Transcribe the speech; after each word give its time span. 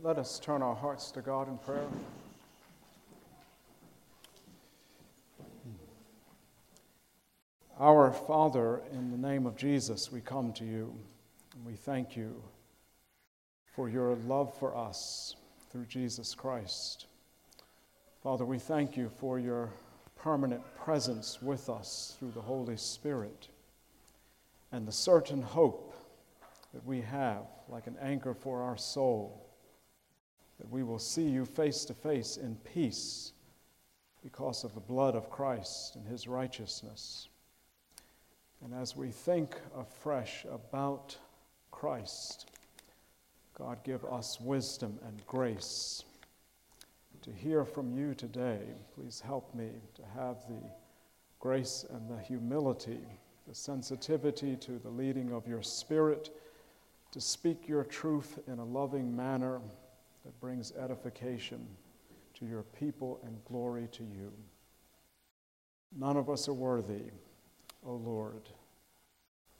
Let 0.00 0.16
us 0.16 0.38
turn 0.38 0.62
our 0.62 0.76
hearts 0.76 1.10
to 1.12 1.20
God 1.20 1.48
in 1.48 1.58
prayer. 1.58 1.88
Our 7.80 8.12
Father, 8.12 8.80
in 8.92 9.10
the 9.10 9.18
name 9.18 9.44
of 9.44 9.56
Jesus, 9.56 10.12
we 10.12 10.20
come 10.20 10.52
to 10.52 10.64
you 10.64 10.94
and 11.52 11.66
we 11.66 11.72
thank 11.72 12.16
you 12.16 12.40
for 13.74 13.88
your 13.88 14.14
love 14.28 14.56
for 14.56 14.76
us 14.76 15.34
through 15.72 15.86
Jesus 15.86 16.32
Christ. 16.32 17.06
Father, 18.22 18.44
we 18.44 18.60
thank 18.60 18.96
you 18.96 19.08
for 19.08 19.40
your 19.40 19.68
permanent 20.14 20.62
presence 20.76 21.42
with 21.42 21.68
us 21.68 22.14
through 22.20 22.30
the 22.36 22.40
Holy 22.40 22.76
Spirit 22.76 23.48
and 24.70 24.86
the 24.86 24.92
certain 24.92 25.42
hope 25.42 25.92
that 26.72 26.86
we 26.86 27.00
have, 27.00 27.42
like 27.68 27.88
an 27.88 27.96
anchor 28.00 28.34
for 28.34 28.62
our 28.62 28.76
soul, 28.76 29.47
that 30.58 30.70
we 30.70 30.82
will 30.82 30.98
see 30.98 31.28
you 31.28 31.44
face 31.44 31.84
to 31.84 31.94
face 31.94 32.36
in 32.36 32.56
peace 32.56 33.32
because 34.22 34.64
of 34.64 34.74
the 34.74 34.80
blood 34.80 35.14
of 35.14 35.30
Christ 35.30 35.96
and 35.96 36.06
his 36.06 36.26
righteousness. 36.26 37.28
And 38.64 38.74
as 38.74 38.96
we 38.96 39.10
think 39.10 39.56
afresh 39.76 40.44
about 40.50 41.16
Christ, 41.70 42.50
God, 43.56 43.78
give 43.84 44.04
us 44.04 44.40
wisdom 44.40 44.98
and 45.06 45.26
grace 45.26 46.04
to 47.22 47.30
hear 47.30 47.64
from 47.64 47.96
you 47.96 48.14
today. 48.14 48.60
Please 48.94 49.20
help 49.24 49.54
me 49.54 49.70
to 49.94 50.02
have 50.14 50.36
the 50.48 50.60
grace 51.40 51.84
and 51.90 52.08
the 52.08 52.20
humility, 52.22 53.00
the 53.46 53.54
sensitivity 53.54 54.56
to 54.56 54.78
the 54.78 54.88
leading 54.88 55.32
of 55.32 55.46
your 55.46 55.62
Spirit, 55.62 56.30
to 57.12 57.20
speak 57.20 57.68
your 57.68 57.84
truth 57.84 58.38
in 58.46 58.58
a 58.58 58.64
loving 58.64 59.14
manner 59.14 59.60
that 60.24 60.38
brings 60.40 60.72
edification 60.72 61.66
to 62.34 62.46
your 62.46 62.62
people 62.62 63.20
and 63.24 63.42
glory 63.44 63.88
to 63.92 64.02
you. 64.02 64.32
None 65.96 66.16
of 66.16 66.28
us 66.28 66.48
are 66.48 66.54
worthy, 66.54 67.10
O 67.84 67.94
Lord, 67.94 68.48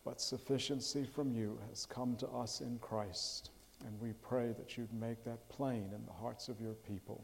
but 0.04 0.20
sufficiency 0.20 1.04
from 1.04 1.32
you 1.32 1.58
has 1.68 1.86
come 1.86 2.16
to 2.16 2.28
us 2.28 2.60
in 2.60 2.78
Christ, 2.80 3.50
and 3.86 3.98
we 4.00 4.12
pray 4.22 4.54
that 4.58 4.76
you'd 4.76 4.92
make 4.92 5.24
that 5.24 5.48
plain 5.48 5.90
in 5.94 6.04
the 6.06 6.12
hearts 6.12 6.48
of 6.48 6.60
your 6.60 6.74
people. 6.74 7.22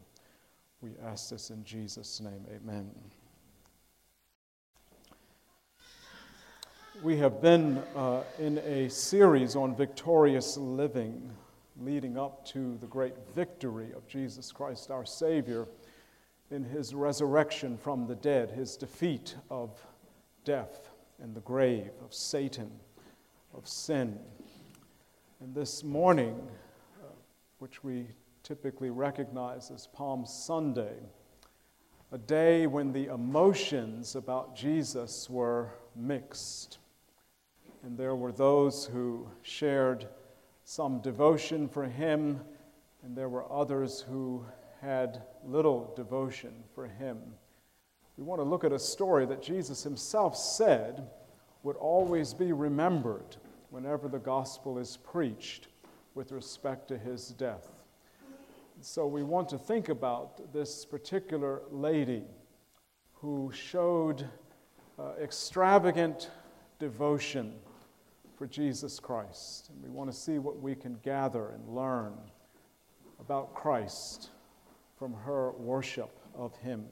We 0.80 0.90
ask 1.05 1.30
this 1.30 1.50
in 1.50 1.64
Jesus' 1.64 2.20
name. 2.20 2.44
Amen. 2.55 2.90
We 7.02 7.16
have 7.18 7.42
been 7.42 7.78
uh, 7.96 8.22
in 8.38 8.58
a 8.58 8.88
series 8.88 9.56
on 9.56 9.74
victorious 9.74 10.56
living 10.56 11.30
leading 11.80 12.17
up 12.17 12.44
to 12.47 12.77
the 12.80 12.86
great 12.86 13.14
victory 13.34 13.92
of 13.94 14.06
Jesus 14.06 14.53
Christ, 14.53 14.91
our 14.91 15.05
Savior, 15.05 15.67
in 16.50 16.64
his 16.64 16.94
resurrection 16.94 17.77
from 17.77 18.06
the 18.06 18.14
dead, 18.14 18.50
his 18.50 18.77
defeat 18.77 19.36
of 19.50 19.70
death 20.45 20.91
and 21.22 21.34
the 21.34 21.41
grave, 21.41 21.91
of 22.05 22.14
Satan, 22.14 22.70
of 23.56 23.67
sin. 23.67 24.19
And 25.41 25.55
this 25.55 25.83
morning, 25.83 26.41
uh, 27.02 27.06
which 27.58 27.83
we 27.83 28.06
typically 28.42 28.91
recognize 28.91 29.70
as 29.70 29.86
Palm 29.89 30.27
Sunday, 30.27 30.95
a 32.12 32.19
day 32.19 32.67
when 32.67 32.92
the 32.92 33.06
emotions 33.06 34.14
about 34.14 34.55
Jesus 34.55 35.28
were 35.28 35.70
mixed. 35.97 36.78
And 37.83 37.98
there 37.98 38.14
were 38.14 38.33
those 38.33 38.86
who 38.86 39.28
shared 39.42 40.06
some 40.64 41.00
devotion 41.00 41.68
for 41.68 41.84
him, 41.84 42.40
and 43.02 43.16
there 43.16 43.28
were 43.28 43.50
others 43.52 44.00
who 44.00 44.44
had 44.80 45.22
little 45.44 45.92
devotion 45.94 46.52
for 46.74 46.86
him. 46.86 47.18
We 48.16 48.24
want 48.24 48.40
to 48.40 48.44
look 48.44 48.64
at 48.64 48.72
a 48.72 48.78
story 48.78 49.27
that 49.27 49.42
Jesus 49.42 49.83
himself 49.83 50.36
said 50.36 51.08
would 51.62 51.77
always 51.77 52.33
be 52.33 52.52
remembered 52.52 53.36
whenever 53.70 54.08
the 54.08 54.18
gospel 54.18 54.78
is 54.78 54.96
preached 54.96 55.68
with 56.14 56.33
respect 56.33 56.89
to 56.89 56.98
his 56.98 57.28
death. 57.28 57.70
So 58.80 59.06
we 59.06 59.22
want 59.22 59.48
to 59.50 59.58
think 59.58 59.89
about 59.89 60.52
this 60.52 60.84
particular 60.84 61.62
lady 61.70 62.24
who 63.14 63.50
showed 63.52 64.28
uh, 64.98 65.12
extravagant 65.20 66.30
devotion 66.78 67.55
for 68.36 68.46
Jesus 68.46 68.98
Christ. 68.98 69.70
And 69.70 69.83
we 69.83 69.89
want 69.89 70.11
to 70.11 70.17
see 70.17 70.39
what 70.39 70.61
we 70.61 70.74
can 70.74 70.98
gather 71.02 71.50
and 71.50 71.68
learn 71.68 72.14
about 73.20 73.55
Christ 73.55 74.30
from 74.98 75.14
her 75.14 75.52
worship 75.52 76.18
of 76.34 76.56
Him. 76.56 76.84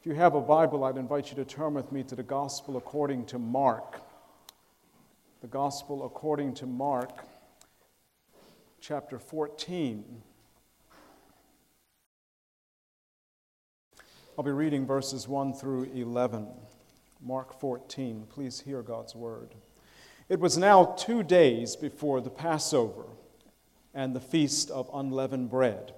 If 0.00 0.06
you 0.06 0.14
have 0.14 0.34
a 0.34 0.40
Bible, 0.40 0.84
I'd 0.84 0.96
invite 0.96 1.30
you 1.30 1.36
to 1.36 1.44
turn 1.44 1.74
with 1.74 1.90
me 1.92 2.02
to 2.04 2.14
the 2.14 2.22
Gospel 2.22 2.76
according 2.76 3.26
to 3.26 3.38
Mark. 3.38 4.00
The 5.40 5.48
Gospel 5.48 6.04
according 6.04 6.54
to 6.54 6.66
Mark, 6.66 7.24
chapter 8.80 9.18
14. 9.18 10.22
I'll 14.36 14.44
be 14.44 14.52
reading 14.52 14.86
verses 14.86 15.26
1 15.26 15.54
through 15.54 15.84
11. 15.94 16.46
Mark 17.20 17.58
14. 17.58 18.26
Please 18.28 18.60
hear 18.60 18.82
God's 18.82 19.16
word. 19.16 19.54
It 20.28 20.40
was 20.40 20.58
now 20.58 20.84
two 20.84 21.22
days 21.22 21.74
before 21.74 22.20
the 22.20 22.28
Passover 22.28 23.06
and 23.94 24.14
the 24.14 24.20
feast 24.20 24.70
of 24.70 24.90
unleavened 24.92 25.48
bread. 25.48 25.94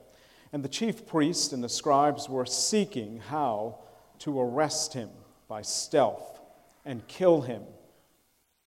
And 0.53 0.65
the 0.65 0.69
chief 0.69 1.05
priests 1.05 1.53
and 1.53 1.65
the 1.65 1.69
scribes 1.69 2.29
were 2.29 2.47
seeking 2.47 3.19
how 3.19 3.81
to 4.21 4.41
arrest 4.41 4.95
him 4.95 5.11
by 5.49 5.63
stealth 5.63 6.41
and 6.85 7.07
kill 7.09 7.41
him. 7.41 7.63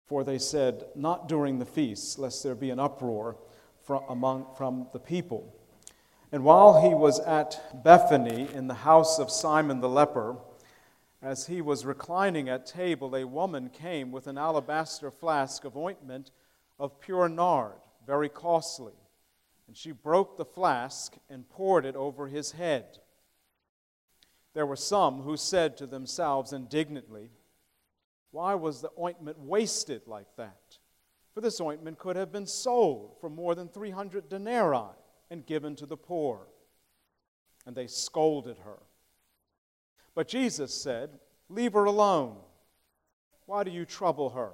For 0.06 0.24
they 0.24 0.38
said, 0.38 0.84
Not 0.94 1.28
during 1.28 1.58
the 1.58 1.66
feast, 1.66 2.18
lest 2.18 2.42
there 2.42 2.54
be 2.54 2.70
an 2.70 2.80
uproar 2.80 3.36
from, 3.84 4.04
among, 4.08 4.46
from 4.56 4.88
the 4.92 4.98
people. 4.98 5.54
And 6.30 6.44
while 6.44 6.80
he 6.80 6.94
was 6.94 7.20
at 7.20 7.84
Bethany 7.84 8.48
in 8.54 8.68
the 8.68 8.74
house 8.74 9.18
of 9.18 9.30
Simon 9.30 9.80
the 9.80 9.88
leper, 9.88 10.36
as 11.22 11.46
he 11.46 11.60
was 11.60 11.86
reclining 11.86 12.48
at 12.48 12.66
table, 12.66 13.14
a 13.14 13.24
woman 13.24 13.70
came 13.70 14.10
with 14.10 14.26
an 14.26 14.36
alabaster 14.36 15.10
flask 15.10 15.64
of 15.64 15.76
ointment 15.76 16.32
of 16.80 17.00
pure 17.00 17.28
nard, 17.28 17.78
very 18.04 18.28
costly. 18.28 18.94
And 19.68 19.76
she 19.76 19.92
broke 19.92 20.36
the 20.36 20.44
flask 20.44 21.14
and 21.30 21.48
poured 21.48 21.86
it 21.86 21.94
over 21.94 22.26
his 22.26 22.52
head. 22.52 22.98
There 24.52 24.66
were 24.66 24.76
some 24.76 25.22
who 25.22 25.36
said 25.36 25.76
to 25.76 25.86
themselves 25.86 26.52
indignantly, 26.52 27.30
Why 28.32 28.56
was 28.56 28.80
the 28.80 28.90
ointment 28.98 29.38
wasted 29.38 30.08
like 30.08 30.36
that? 30.36 30.78
For 31.34 31.40
this 31.40 31.60
ointment 31.60 31.98
could 31.98 32.16
have 32.16 32.32
been 32.32 32.46
sold 32.46 33.16
for 33.20 33.30
more 33.30 33.54
than 33.54 33.68
300 33.68 34.28
denarii 34.28 34.96
and 35.30 35.46
given 35.46 35.76
to 35.76 35.86
the 35.86 35.96
poor. 35.96 36.48
And 37.64 37.76
they 37.76 37.86
scolded 37.86 38.58
her. 38.58 38.80
But 40.14 40.28
Jesus 40.28 40.74
said, 40.74 41.18
Leave 41.48 41.72
her 41.74 41.84
alone. 41.84 42.36
Why 43.46 43.64
do 43.64 43.70
you 43.70 43.84
trouble 43.84 44.30
her? 44.30 44.52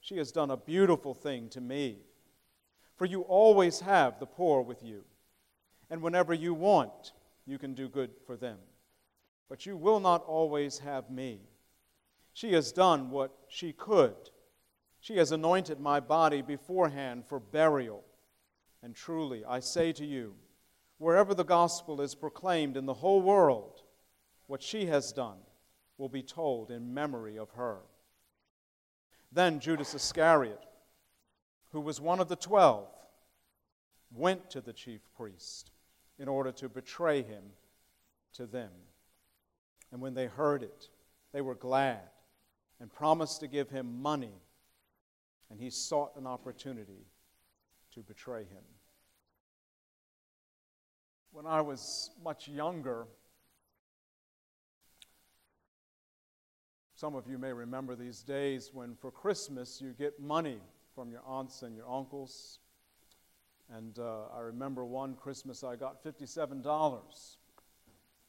She 0.00 0.16
has 0.16 0.32
done 0.32 0.50
a 0.50 0.56
beautiful 0.56 1.14
thing 1.14 1.48
to 1.50 1.60
me. 1.60 1.98
For 2.96 3.04
you 3.04 3.22
always 3.22 3.80
have 3.80 4.18
the 4.18 4.26
poor 4.26 4.60
with 4.60 4.82
you, 4.82 5.04
and 5.88 6.02
whenever 6.02 6.34
you 6.34 6.52
want, 6.52 7.12
you 7.46 7.58
can 7.58 7.72
do 7.72 7.88
good 7.88 8.10
for 8.26 8.36
them. 8.36 8.58
But 9.48 9.66
you 9.66 9.76
will 9.76 10.00
not 10.00 10.24
always 10.24 10.80
have 10.80 11.08
me. 11.08 11.40
She 12.32 12.52
has 12.54 12.72
done 12.72 13.10
what 13.10 13.30
she 13.48 13.72
could. 13.72 14.16
She 15.00 15.16
has 15.16 15.30
anointed 15.30 15.78
my 15.78 16.00
body 16.00 16.42
beforehand 16.42 17.24
for 17.24 17.38
burial. 17.38 18.04
And 18.82 18.94
truly, 18.94 19.44
I 19.44 19.60
say 19.60 19.92
to 19.92 20.04
you, 20.04 20.34
wherever 20.98 21.34
the 21.34 21.44
gospel 21.44 22.00
is 22.00 22.14
proclaimed 22.14 22.76
in 22.76 22.86
the 22.86 22.94
whole 22.94 23.22
world, 23.22 23.77
what 24.48 24.62
she 24.62 24.86
has 24.86 25.12
done 25.12 25.36
will 25.98 26.08
be 26.08 26.22
told 26.22 26.70
in 26.70 26.92
memory 26.92 27.38
of 27.38 27.50
her. 27.50 27.78
Then 29.30 29.60
Judas 29.60 29.94
Iscariot, 29.94 30.60
who 31.70 31.80
was 31.80 32.00
one 32.00 32.18
of 32.18 32.28
the 32.28 32.36
twelve, 32.36 32.88
went 34.10 34.50
to 34.50 34.60
the 34.60 34.72
chief 34.72 35.00
priest 35.16 35.70
in 36.18 36.28
order 36.28 36.50
to 36.52 36.68
betray 36.68 37.22
him 37.22 37.42
to 38.32 38.46
them. 38.46 38.70
And 39.92 40.00
when 40.00 40.14
they 40.14 40.26
heard 40.26 40.62
it, 40.62 40.88
they 41.32 41.42
were 41.42 41.54
glad 41.54 42.00
and 42.80 42.92
promised 42.92 43.40
to 43.40 43.48
give 43.48 43.68
him 43.68 44.00
money. 44.00 44.32
And 45.50 45.60
he 45.60 45.70
sought 45.70 46.16
an 46.16 46.26
opportunity 46.26 47.06
to 47.94 48.00
betray 48.00 48.44
him. 48.44 48.64
When 51.32 51.46
I 51.46 51.60
was 51.60 52.10
much 52.24 52.48
younger, 52.48 53.06
Some 56.98 57.14
of 57.14 57.28
you 57.28 57.38
may 57.38 57.52
remember 57.52 57.94
these 57.94 58.22
days 58.22 58.70
when 58.72 58.96
for 58.96 59.12
Christmas 59.12 59.80
you 59.80 59.94
get 59.96 60.18
money 60.18 60.58
from 60.96 61.12
your 61.12 61.20
aunts 61.24 61.62
and 61.62 61.76
your 61.76 61.88
uncles. 61.88 62.58
And 63.72 63.96
uh, 64.00 64.22
I 64.36 64.40
remember 64.40 64.84
one 64.84 65.14
Christmas 65.14 65.62
I 65.62 65.76
got 65.76 66.02
$57. 66.02 67.36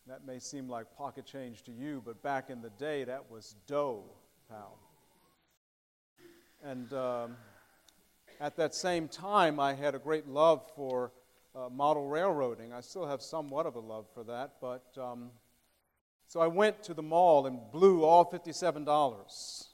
That 0.06 0.24
may 0.24 0.38
seem 0.38 0.70
like 0.70 0.86
pocket 0.96 1.26
change 1.26 1.64
to 1.64 1.72
you, 1.72 2.04
but 2.06 2.22
back 2.22 2.52
in 2.52 2.62
the 2.62 2.70
day, 2.70 3.04
that 3.06 3.32
was 3.32 3.56
dough, 3.66 4.04
pal. 4.48 4.78
And 6.64 6.94
um, 6.94 7.38
at 8.40 8.56
that 8.58 8.76
same 8.76 9.08
time, 9.08 9.60
I 9.60 9.74
had 9.74 9.96
a 9.96 10.00
great 10.00 10.28
love 10.28 10.62
for 10.76 11.12
uh, 11.56 11.70
model 11.70 12.08
railroading. 12.08 12.72
I 12.72 12.82
still 12.82 13.08
have 13.08 13.24
somewhat 13.24 13.66
of 13.66 13.74
a 13.74 13.80
love 13.80 14.06
for 14.14 14.24
that, 14.26 14.58
but 14.62 14.86
um, 14.96 15.32
so 16.30 16.40
I 16.40 16.46
went 16.46 16.84
to 16.84 16.94
the 16.94 17.02
mall 17.02 17.48
and 17.48 17.60
blew 17.72 18.06
all 18.06 18.24
$57 18.24 19.68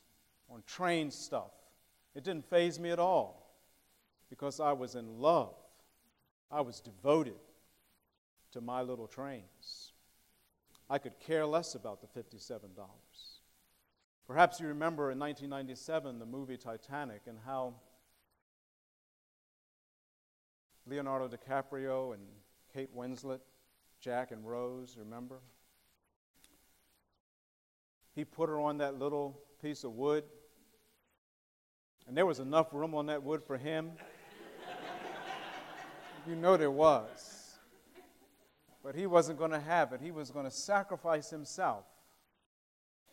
on 0.50 0.64
train 0.66 1.12
stuff. 1.12 1.52
It 2.16 2.24
didn't 2.24 2.50
faze 2.50 2.80
me 2.80 2.92
at 2.92 2.98
all 2.98 3.54
because 4.30 4.62
I 4.62 4.72
was 4.72 4.96
in 4.96 5.20
love. 5.20 5.54
I 6.50 6.62
was 6.62 6.80
devoted 6.80 7.36
to 8.54 8.62
my 8.62 8.84
little 8.84 9.06
trains. 9.06 9.92
I 10.90 10.98
could 10.98 11.20
care 11.20 11.46
less 11.46 11.76
about 11.76 12.00
the 12.00 12.08
$57. 12.18 12.62
Perhaps 14.26 14.62
you 14.62 14.68
remember 14.68 15.12
in 15.12 15.20
1997 15.20 16.20
the 16.20 16.26
movie 16.26 16.56
Titanic 16.56 17.24
and 17.28 17.38
how 17.46 17.74
Leonardo 20.88 21.28
DiCaprio 21.28 22.14
and 22.14 22.24
Kate 22.74 22.96
Winslet, 22.96 23.42
Jack 24.00 24.32
and 24.32 24.48
Rose, 24.48 24.96
remember? 24.98 25.42
He 28.16 28.26
put 28.26 28.50
her 28.50 28.60
on 28.60 28.78
that 28.78 28.98
little 28.98 29.40
piece 29.62 29.84
of 29.84 29.92
wood, 29.92 30.24
and 32.08 32.16
there 32.16 32.26
was 32.26 32.40
enough 32.40 32.74
room 32.74 32.96
on 32.96 33.08
that 33.08 33.22
wood 33.24 33.44
for 33.46 33.58
him. 33.58 33.92
you 36.28 36.36
know 36.36 36.58
there 36.58 36.72
was. 36.72 37.58
But 38.84 38.96
he 38.96 39.08
wasn't 39.08 39.40
going 39.40 39.52
to 39.52 39.60
have 39.60 39.94
it. 39.94 40.02
He 40.02 40.12
was 40.12 40.32
going 40.32 40.46
to 40.46 40.52
sacrifice 40.52 41.30
himself 41.30 41.86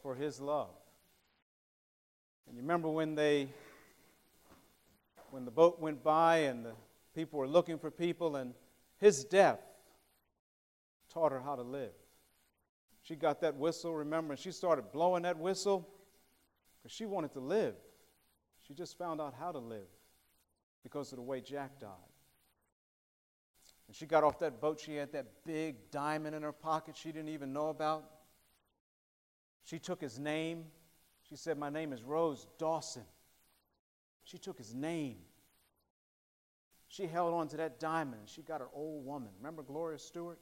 for 0.02 0.14
his 0.14 0.40
love. 0.40 0.74
And 2.46 2.56
you 2.56 2.62
remember 2.62 2.88
when 2.88 3.14
they 3.14 3.48
when 5.30 5.46
the 5.46 5.50
boat 5.50 5.80
went 5.80 6.02
by 6.02 6.38
and 6.38 6.66
the 6.66 6.72
People 7.14 7.38
were 7.38 7.48
looking 7.48 7.78
for 7.78 7.90
people, 7.90 8.36
and 8.36 8.54
his 8.98 9.24
death 9.24 9.60
taught 11.12 11.32
her 11.32 11.40
how 11.40 11.56
to 11.56 11.62
live. 11.62 11.92
She 13.02 13.16
got 13.16 13.40
that 13.40 13.56
whistle, 13.56 13.94
remember, 13.94 14.32
and 14.32 14.40
she 14.40 14.52
started 14.52 14.92
blowing 14.92 15.24
that 15.24 15.38
whistle 15.38 15.88
because 16.82 16.94
she 16.94 17.04
wanted 17.04 17.32
to 17.32 17.40
live. 17.40 17.74
She 18.66 18.74
just 18.74 18.96
found 18.96 19.20
out 19.20 19.34
how 19.38 19.50
to 19.50 19.58
live 19.58 19.88
because 20.82 21.12
of 21.12 21.16
the 21.16 21.22
way 21.22 21.40
Jack 21.40 21.80
died. 21.80 21.88
And 23.88 23.96
she 23.96 24.06
got 24.06 24.22
off 24.24 24.38
that 24.38 24.60
boat, 24.60 24.80
she 24.80 24.94
had 24.94 25.12
that 25.12 25.26
big 25.44 25.90
diamond 25.90 26.34
in 26.36 26.42
her 26.42 26.52
pocket 26.52 26.96
she 26.96 27.10
didn't 27.10 27.30
even 27.30 27.52
know 27.52 27.68
about. 27.68 28.04
She 29.64 29.78
took 29.78 30.00
his 30.00 30.18
name. 30.18 30.64
She 31.28 31.36
said, 31.36 31.58
My 31.58 31.70
name 31.70 31.92
is 31.92 32.02
Rose 32.02 32.46
Dawson. 32.58 33.04
She 34.24 34.38
took 34.38 34.58
his 34.58 34.74
name. 34.74 35.16
She 36.88 37.06
held 37.06 37.34
on 37.34 37.48
to 37.48 37.56
that 37.56 37.80
diamond. 37.80 38.22
She 38.26 38.42
got 38.42 38.60
her 38.60 38.68
old 38.74 39.04
woman. 39.04 39.30
Remember 39.38 39.62
Gloria 39.62 39.98
Stuart? 39.98 40.38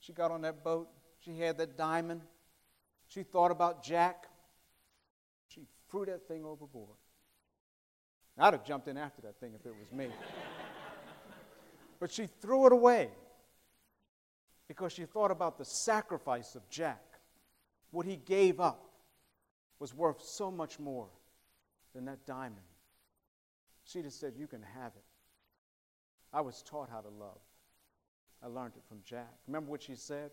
She 0.00 0.12
got 0.12 0.30
on 0.30 0.42
that 0.42 0.62
boat. 0.62 0.88
She 1.24 1.38
had 1.38 1.58
that 1.58 1.76
diamond. 1.76 2.22
She 3.08 3.22
thought 3.22 3.50
about 3.50 3.82
Jack. 3.82 4.26
She 5.48 5.66
threw 5.90 6.06
that 6.06 6.26
thing 6.28 6.44
overboard. 6.44 6.96
I'd 8.38 8.52
have 8.52 8.64
jumped 8.64 8.86
in 8.86 8.96
after 8.96 9.20
that 9.22 9.40
thing 9.40 9.52
if 9.58 9.66
it 9.66 9.74
was 9.78 9.90
me. 9.90 10.08
but 11.98 12.12
she 12.12 12.28
threw 12.40 12.66
it 12.66 12.72
away 12.72 13.10
because 14.68 14.92
she 14.92 15.04
thought 15.06 15.32
about 15.32 15.58
the 15.58 15.64
sacrifice 15.64 16.54
of 16.54 16.68
Jack. 16.70 17.02
What 17.90 18.06
he 18.06 18.16
gave 18.16 18.60
up 18.60 18.84
was 19.80 19.94
worth 19.94 20.22
so 20.22 20.50
much 20.50 20.78
more 20.78 21.08
than 21.94 22.04
that 22.04 22.26
diamond. 22.26 22.58
She 23.84 24.02
just 24.02 24.20
said, 24.20 24.34
You 24.36 24.46
can 24.46 24.62
have 24.62 24.92
it. 24.94 25.04
I 26.32 26.42
was 26.42 26.62
taught 26.62 26.90
how 26.90 27.00
to 27.00 27.08
love. 27.08 27.40
I 28.42 28.46
learned 28.46 28.74
it 28.76 28.82
from 28.88 28.98
Jack. 29.04 29.32
Remember 29.46 29.70
what 29.70 29.82
she 29.82 29.94
said? 29.94 30.30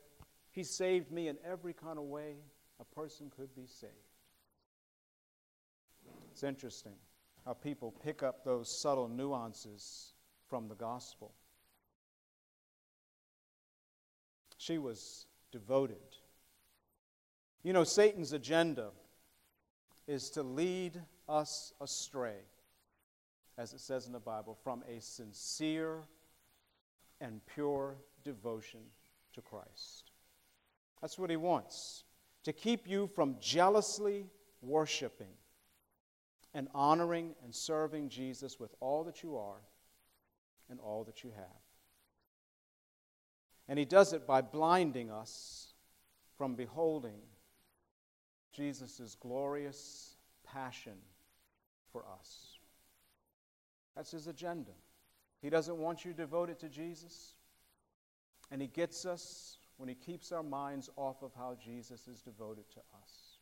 He 0.55 0.63
saved 0.63 1.11
me 1.11 1.27
in 1.27 1.37
every 1.45 1.73
kind 1.73 1.99
of 1.99 2.05
way 2.05 2.37
a 2.79 2.85
person 2.95 3.29
could 3.35 3.53
be 3.55 3.67
saved. 3.67 3.93
It's 6.31 6.43
interesting 6.43 6.95
how 7.45 7.53
people 7.53 7.91
pick 7.91 8.23
up 8.23 8.43
those 8.43 8.81
subtle 8.81 9.07
nuances 9.07 10.13
from 10.47 10.67
the 10.67 10.75
gospel. 10.75 11.33
She 14.57 14.79
was 14.79 15.27
devoted. 15.51 15.97
You 17.61 17.73
know, 17.73 17.83
Satan's 17.83 18.33
agenda 18.33 18.89
is 20.07 20.29
to 20.31 20.41
lead 20.43 21.01
us 21.27 21.73
astray 21.79 22.37
as 23.57 23.73
it 23.73 23.79
says 23.79 24.05
in 24.05 24.11
the 24.11 24.19
Bible, 24.19 24.57
from 24.63 24.83
a 24.89 24.99
sincere 24.99 26.01
and 27.21 27.39
pure 27.45 27.95
devotion 28.23 28.81
to 29.33 29.41
Christ. 29.41 30.11
That's 31.01 31.17
what 31.19 31.29
he 31.29 31.35
wants 31.35 32.03
to 32.43 32.53
keep 32.53 32.87
you 32.87 33.07
from 33.07 33.35
jealously 33.39 34.27
worshiping 34.61 35.33
and 36.53 36.67
honoring 36.73 37.35
and 37.43 37.53
serving 37.53 38.09
Jesus 38.09 38.59
with 38.59 38.73
all 38.79 39.03
that 39.03 39.21
you 39.21 39.37
are 39.37 39.61
and 40.69 40.79
all 40.79 41.03
that 41.03 41.23
you 41.23 41.31
have. 41.35 41.45
And 43.67 43.79
he 43.79 43.85
does 43.85 44.13
it 44.13 44.27
by 44.27 44.41
blinding 44.41 45.11
us 45.11 45.73
from 46.37 46.55
beholding 46.55 47.19
Jesus' 48.53 49.17
glorious 49.19 50.15
passion 50.43 50.97
for 51.91 52.05
us. 52.19 52.59
That's 53.95 54.11
his 54.11 54.27
agenda. 54.27 54.71
He 55.41 55.49
doesn't 55.49 55.77
want 55.77 56.05
you 56.05 56.13
devoted 56.13 56.59
to 56.59 56.69
Jesus. 56.69 57.33
And 58.51 58.61
he 58.61 58.67
gets 58.67 59.05
us 59.05 59.57
when 59.77 59.89
he 59.89 59.95
keeps 59.95 60.31
our 60.31 60.43
minds 60.43 60.89
off 60.95 61.21
of 61.21 61.31
how 61.35 61.55
Jesus 61.63 62.07
is 62.07 62.21
devoted 62.21 62.69
to 62.71 62.79
us. 63.01 63.39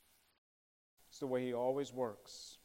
It's 1.10 1.20
the 1.20 1.28
way 1.28 1.46
he 1.46 1.54
always 1.54 1.94
works. 1.94 2.58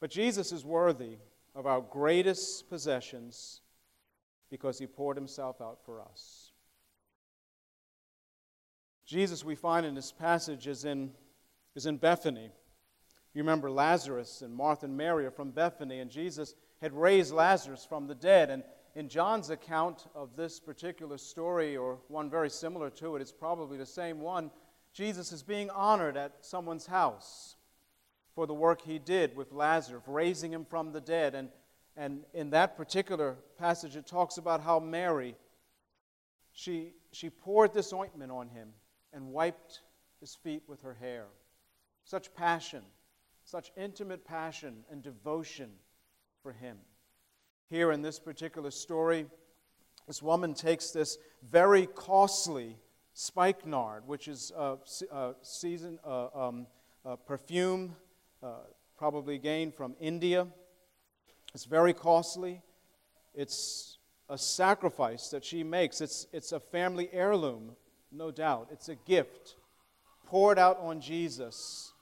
But 0.00 0.10
Jesus 0.10 0.52
is 0.52 0.64
worthy 0.64 1.16
of 1.54 1.66
our 1.66 1.80
greatest 1.80 2.68
possessions 2.68 3.62
because 4.50 4.78
he 4.78 4.86
poured 4.86 5.16
himself 5.16 5.60
out 5.60 5.78
for 5.84 6.00
us. 6.00 6.52
Jesus, 9.06 9.44
we 9.44 9.54
find 9.54 9.86
in 9.86 9.94
this 9.94 10.12
passage, 10.12 10.66
is 10.66 10.84
in, 10.84 11.12
is 11.74 11.86
in 11.86 11.96
Bethany. 11.96 12.50
You 13.34 13.42
remember 13.42 13.70
Lazarus 13.70 14.42
and 14.42 14.54
Martha 14.54 14.86
and 14.86 14.96
Mary 14.96 15.26
are 15.26 15.30
from 15.30 15.50
Bethany, 15.50 16.00
and 16.00 16.10
Jesus 16.10 16.54
had 16.80 16.92
raised 16.92 17.32
Lazarus 17.32 17.86
from 17.88 18.06
the 18.06 18.14
dead. 18.14 18.50
And 18.50 18.62
in 18.96 19.08
John's 19.08 19.50
account 19.50 20.08
of 20.14 20.34
this 20.34 20.58
particular 20.58 21.18
story, 21.18 21.76
or 21.76 21.98
one 22.08 22.28
very 22.28 22.50
similar 22.50 22.90
to 22.90 23.14
it, 23.14 23.22
it's 23.22 23.30
probably 23.30 23.78
the 23.78 23.86
same 23.86 24.20
one, 24.20 24.50
Jesus 24.92 25.30
is 25.30 25.44
being 25.44 25.70
honored 25.70 26.16
at 26.16 26.32
someone's 26.40 26.86
house 26.86 27.56
for 28.34 28.46
the 28.46 28.54
work 28.54 28.80
he 28.80 28.98
did 28.98 29.36
with 29.36 29.52
Lazarus, 29.52 30.02
raising 30.08 30.52
him 30.52 30.64
from 30.64 30.92
the 30.92 31.00
dead. 31.00 31.34
And, 31.34 31.50
and 31.96 32.24
in 32.34 32.50
that 32.50 32.76
particular 32.76 33.36
passage, 33.58 33.94
it 33.94 34.06
talks 34.06 34.38
about 34.38 34.62
how 34.62 34.80
Mary, 34.80 35.36
she, 36.52 36.94
she 37.12 37.30
poured 37.30 37.72
this 37.72 37.92
ointment 37.92 38.32
on 38.32 38.48
him 38.48 38.70
and 39.12 39.32
wiped 39.32 39.82
his 40.20 40.34
feet 40.34 40.62
with 40.66 40.82
her 40.82 40.94
hair. 40.94 41.26
Such 42.04 42.34
passion 42.34 42.82
such 43.46 43.70
intimate 43.76 44.24
passion 44.24 44.84
and 44.90 45.02
devotion 45.02 45.70
for 46.42 46.52
him. 46.52 46.76
Here 47.68 47.92
in 47.92 48.02
this 48.02 48.18
particular 48.18 48.70
story, 48.70 49.26
this 50.06 50.22
woman 50.22 50.54
takes 50.54 50.90
this 50.90 51.18
very 51.42 51.86
costly 51.86 52.76
spikenard, 53.12 54.06
which 54.06 54.28
is 54.28 54.52
a, 54.56 54.76
a 55.10 55.34
season, 55.42 55.98
uh, 56.04 56.28
um, 56.34 56.66
a 57.04 57.16
perfume 57.16 57.96
uh, 58.42 58.58
probably 58.96 59.38
gained 59.38 59.74
from 59.74 59.96
India. 60.00 60.46
It's 61.54 61.64
very 61.64 61.92
costly. 61.92 62.62
It's 63.34 63.98
a 64.28 64.38
sacrifice 64.38 65.28
that 65.30 65.44
she 65.44 65.64
makes. 65.64 66.00
It's, 66.00 66.26
it's 66.32 66.52
a 66.52 66.60
family 66.60 67.08
heirloom, 67.12 67.76
no 68.12 68.30
doubt. 68.30 68.68
It's 68.70 68.88
a 68.88 68.94
gift 68.94 69.56
poured 70.26 70.58
out 70.58 70.78
on 70.80 71.00
Jesus 71.00 71.92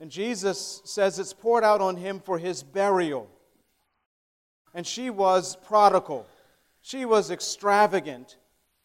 and 0.00 0.10
Jesus 0.10 0.82
says 0.84 1.18
it's 1.18 1.32
poured 1.32 1.64
out 1.64 1.80
on 1.80 1.96
him 1.96 2.20
for 2.20 2.38
his 2.38 2.62
burial. 2.62 3.30
And 4.76 4.86
she 4.86 5.08
was 5.08 5.56
prodigal. 5.56 6.26
She 6.82 7.06
was 7.06 7.30
extravagant 7.30 8.36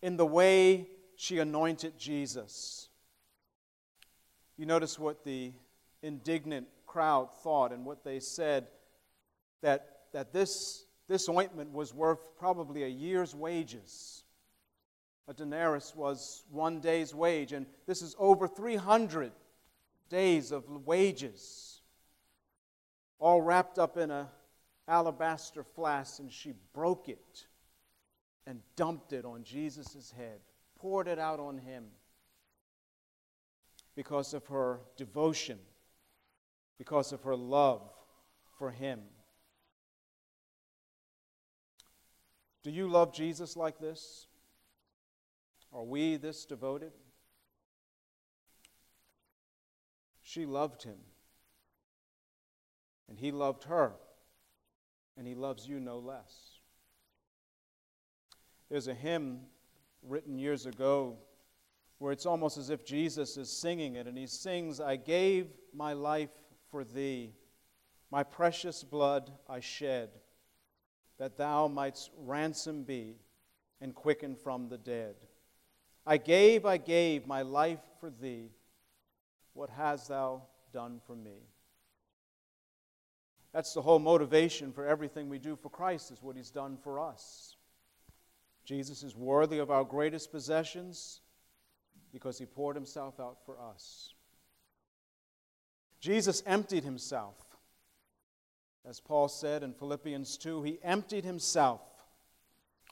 in 0.01 0.15
the 0.15 0.25
way 0.25 0.88
she 1.17 1.38
anointed 1.39 2.00
Jesus. 2.00 2.88
You 4.57 4.65
notice 4.65 4.98
what 4.98 5.25
the 5.25 5.51
indignant 6.01 6.67
crowd 6.88 7.29
thought 7.43 7.74
and 7.74 7.86
what 7.86 8.05
they 8.05 8.21
said 8.21 8.67
that, 9.62 9.98
that 10.13 10.31
this, 10.31 10.86
This 11.12 11.27
ointment 11.27 11.74
was 11.74 11.93
worth 11.93 12.38
probably 12.38 12.83
a 12.83 12.88
year's 12.88 13.36
wages. 13.36 14.24
A 15.27 15.33
denarius 15.33 15.93
was 15.93 16.45
one 16.50 16.79
day's 16.79 17.13
wage, 17.13 17.51
and 17.51 17.65
this 17.86 18.01
is 18.01 18.15
over 18.17 18.48
300 18.48 19.33
days 20.07 20.53
of 20.53 20.63
wages, 20.86 21.81
all 23.19 23.41
wrapped 23.41 23.77
up 23.77 23.98
in 23.98 24.10
a 24.10 24.29
alabaster 24.91 25.63
flask, 25.63 26.19
and 26.19 26.31
she 26.31 26.53
broke 26.74 27.07
it 27.07 27.45
and 28.45 28.60
dumped 28.75 29.13
it 29.13 29.24
on 29.24 29.43
Jesus' 29.43 30.13
head, 30.15 30.41
poured 30.77 31.07
it 31.07 31.17
out 31.17 31.39
on 31.39 31.57
him 31.57 31.86
because 33.95 34.33
of 34.33 34.45
her 34.48 34.81
devotion, 34.98 35.57
because 36.77 37.13
of 37.13 37.24
her 37.24 37.36
love 37.36 37.81
for 38.57 38.69
him. 38.69 39.00
Do 42.63 42.69
you 42.69 42.89
love 42.89 43.13
Jesus 43.13 43.55
like 43.55 43.79
this? 43.79 44.27
Are 45.74 45.83
we 45.83 46.17
this 46.17 46.45
devoted? 46.45 46.91
She 50.21 50.45
loved 50.45 50.83
him, 50.83 50.98
and 53.10 53.17
he 53.17 53.31
loved 53.31 53.63
her, 53.65 53.93
and 55.18 55.27
he 55.27 55.36
loves 55.36 55.68
you 55.68 55.80
no 55.80 56.00
less. 56.00 56.34
There's 58.70 58.88
a 58.88 58.94
hymn 58.94 59.41
written 60.01 60.38
years 60.39 60.65
ago 60.65 61.18
where 62.00 62.12
it's 62.12 62.25
almost 62.25 62.58
as 62.58 62.70
if 62.70 62.84
Jesus 62.84 63.38
is 63.38 63.51
singing 63.51 63.96
it, 63.96 64.08
and 64.08 64.18
he 64.18 64.25
sings, 64.25 64.80
I 64.80 64.96
gave 64.96 65.48
my 65.74 65.94
life 65.94 66.32
for 66.72 66.84
thee, 66.84 67.34
my 68.10 68.24
precious 68.24 68.84
blood 68.84 69.32
I 69.48 69.60
shed, 69.60 70.10
that 71.20 71.38
thou 71.38 71.68
mightst 71.68 72.10
ransom 72.18 72.84
be 72.84 73.18
and 73.82 73.94
quicken 73.94 74.36
from 74.36 74.70
the 74.70 74.80
dead. 74.80 75.15
I 76.06 76.18
gave, 76.18 76.65
I 76.65 76.77
gave 76.77 77.27
my 77.27 77.44
life 77.44 77.82
for 78.00 78.10
thee. 78.10 78.50
What 79.53 79.70
hast 79.70 80.10
thou 80.10 80.44
done 80.74 81.01
for 81.06 81.15
me? 81.15 81.50
That's 83.53 83.74
the 83.74 83.81
whole 83.81 84.00
motivation 84.00 84.72
for 84.72 84.86
everything 84.86 85.29
we 85.29 85.39
do 85.39 85.55
for 85.55 85.70
Christ, 85.70 86.12
is 86.12 86.22
what 86.22 86.38
he's 86.38 86.51
done 86.51 86.77
for 86.81 87.00
us. 87.00 87.55
Jesus 88.63 89.03
is 89.03 89.15
worthy 89.15 89.60
of 89.60 89.72
our 89.72 89.84
greatest 89.84 90.31
possessions 90.31 91.22
because 92.13 92.38
he 92.38 92.46
poured 92.46 92.75
himself 92.75 93.20
out 93.20 93.38
for 93.46 93.58
us. 93.60 94.13
Jesus 96.00 96.41
emptied 96.46 96.84
himself. 96.84 97.36
As 98.88 99.00
Paul 99.00 99.27
said 99.27 99.62
in 99.63 99.74
Philippians 99.74 100.38
2, 100.38 100.63
he 100.63 100.79
emptied 100.84 101.24
himself 101.24 101.81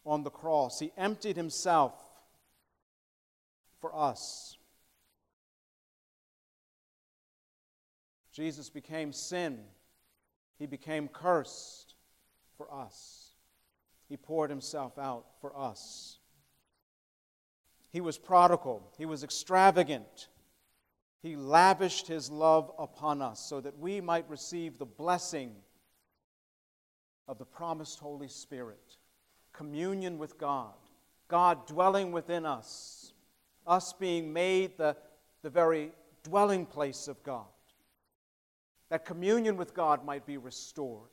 on 0.06 0.24
the 0.24 0.30
cross. 0.30 0.80
He 0.80 0.92
emptied 0.98 1.36
himself 1.36 1.94
for 3.80 3.96
us. 3.96 4.58
Jesus 8.32 8.70
became 8.70 9.12
sin. 9.12 9.60
He 10.60 10.66
became 10.66 11.08
cursed 11.08 11.96
for 12.58 12.72
us. 12.72 13.32
He 14.10 14.18
poured 14.18 14.50
himself 14.50 15.00
out 15.00 15.26
for 15.40 15.58
us. 15.58 16.20
He 17.92 18.02
was 18.02 18.18
prodigal, 18.18 18.94
he 18.98 19.06
was 19.06 19.24
extravagant. 19.24 20.28
He 21.22 21.36
lavished 21.36 22.08
his 22.08 22.32
love 22.32 22.72
upon 22.80 23.22
us 23.22 23.42
so 23.42 23.60
that 23.60 23.78
we 23.78 24.00
might 24.00 24.30
receive 24.30 24.78
the 24.78 24.86
blessing 24.86 25.54
of 27.28 27.38
the 27.38 27.46
promised 27.46 28.00
Holy 28.00 28.30
Spirit, 28.30 28.98
communion 29.52 30.18
with 30.18 30.38
God, 30.38 30.74
God 31.28 31.68
dwelling 31.68 32.14
within 32.14 32.46
us, 32.46 33.12
us 33.68 33.92
being 33.92 34.32
made 34.32 34.78
the, 34.78 34.96
the 35.42 35.50
very 35.50 35.92
dwelling 36.24 36.66
place 36.66 37.10
of 37.10 37.22
God, 37.24 37.48
that 38.90 39.06
communion 39.06 39.58
with 39.58 39.74
God 39.74 40.06
might 40.06 40.26
be 40.26 40.38
restored, 40.38 41.10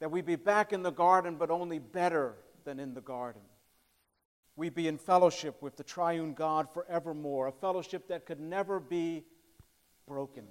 that 0.00 0.10
we 0.10 0.20
be 0.20 0.36
back 0.36 0.72
in 0.72 0.82
the 0.82 0.92
garden, 0.92 1.36
but 1.36 1.50
only 1.50 1.78
better 1.78 2.34
than 2.64 2.78
in 2.78 2.94
the 2.94 3.00
garden 3.00 3.42
we 4.56 4.68
be 4.68 4.86
in 4.86 4.98
fellowship 4.98 5.60
with 5.62 5.76
the 5.76 5.82
triune 5.82 6.34
God 6.34 6.68
forevermore, 6.72 7.48
a 7.48 7.52
fellowship 7.52 8.08
that 8.08 8.24
could 8.24 8.40
never 8.40 8.78
be 8.78 9.24
broken, 10.06 10.44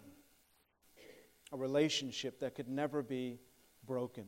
a 1.52 1.58
relationship 1.58 2.40
that 2.42 2.56
could 2.56 2.68
never 2.68 3.02
be 3.02 3.40
broken. 3.86 4.26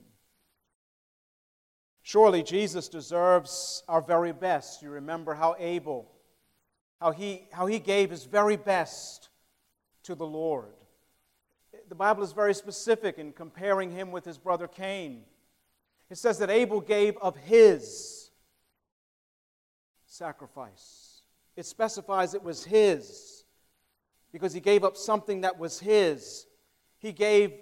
Surely 2.03 2.43
Jesus 2.43 2.87
deserves 2.87 3.83
our 3.87 4.01
very 4.01 4.31
best. 4.31 4.81
You 4.81 4.91
remember 4.91 5.33
how 5.33 5.55
Abel, 5.59 6.09
how 7.01 7.11
he, 7.11 7.47
how 7.51 7.65
he 7.65 7.79
gave 7.79 8.11
his 8.11 8.25
very 8.25 8.57
best 8.57 9.29
to 10.03 10.15
the 10.15 10.25
Lord. 10.25 10.75
The 11.87 11.95
Bible 11.95 12.23
is 12.23 12.31
very 12.31 12.53
specific 12.53 13.17
in 13.17 13.31
comparing 13.31 13.91
him 13.91 14.11
with 14.11 14.25
his 14.25 14.37
brother 14.37 14.67
Cain. 14.67 15.23
It 16.09 16.17
says 16.17 16.39
that 16.39 16.49
Abel 16.49 16.81
gave 16.81 17.17
of 17.17 17.35
his 17.35 18.31
sacrifice. 20.05 21.21
It 21.55 21.65
specifies 21.65 22.33
it 22.33 22.43
was 22.43 22.65
his 22.65 23.43
because 24.31 24.53
he 24.53 24.59
gave 24.59 24.83
up 24.83 24.97
something 24.97 25.41
that 25.41 25.57
was 25.59 25.79
his. 25.79 26.45
He 26.99 27.11
gave 27.11 27.53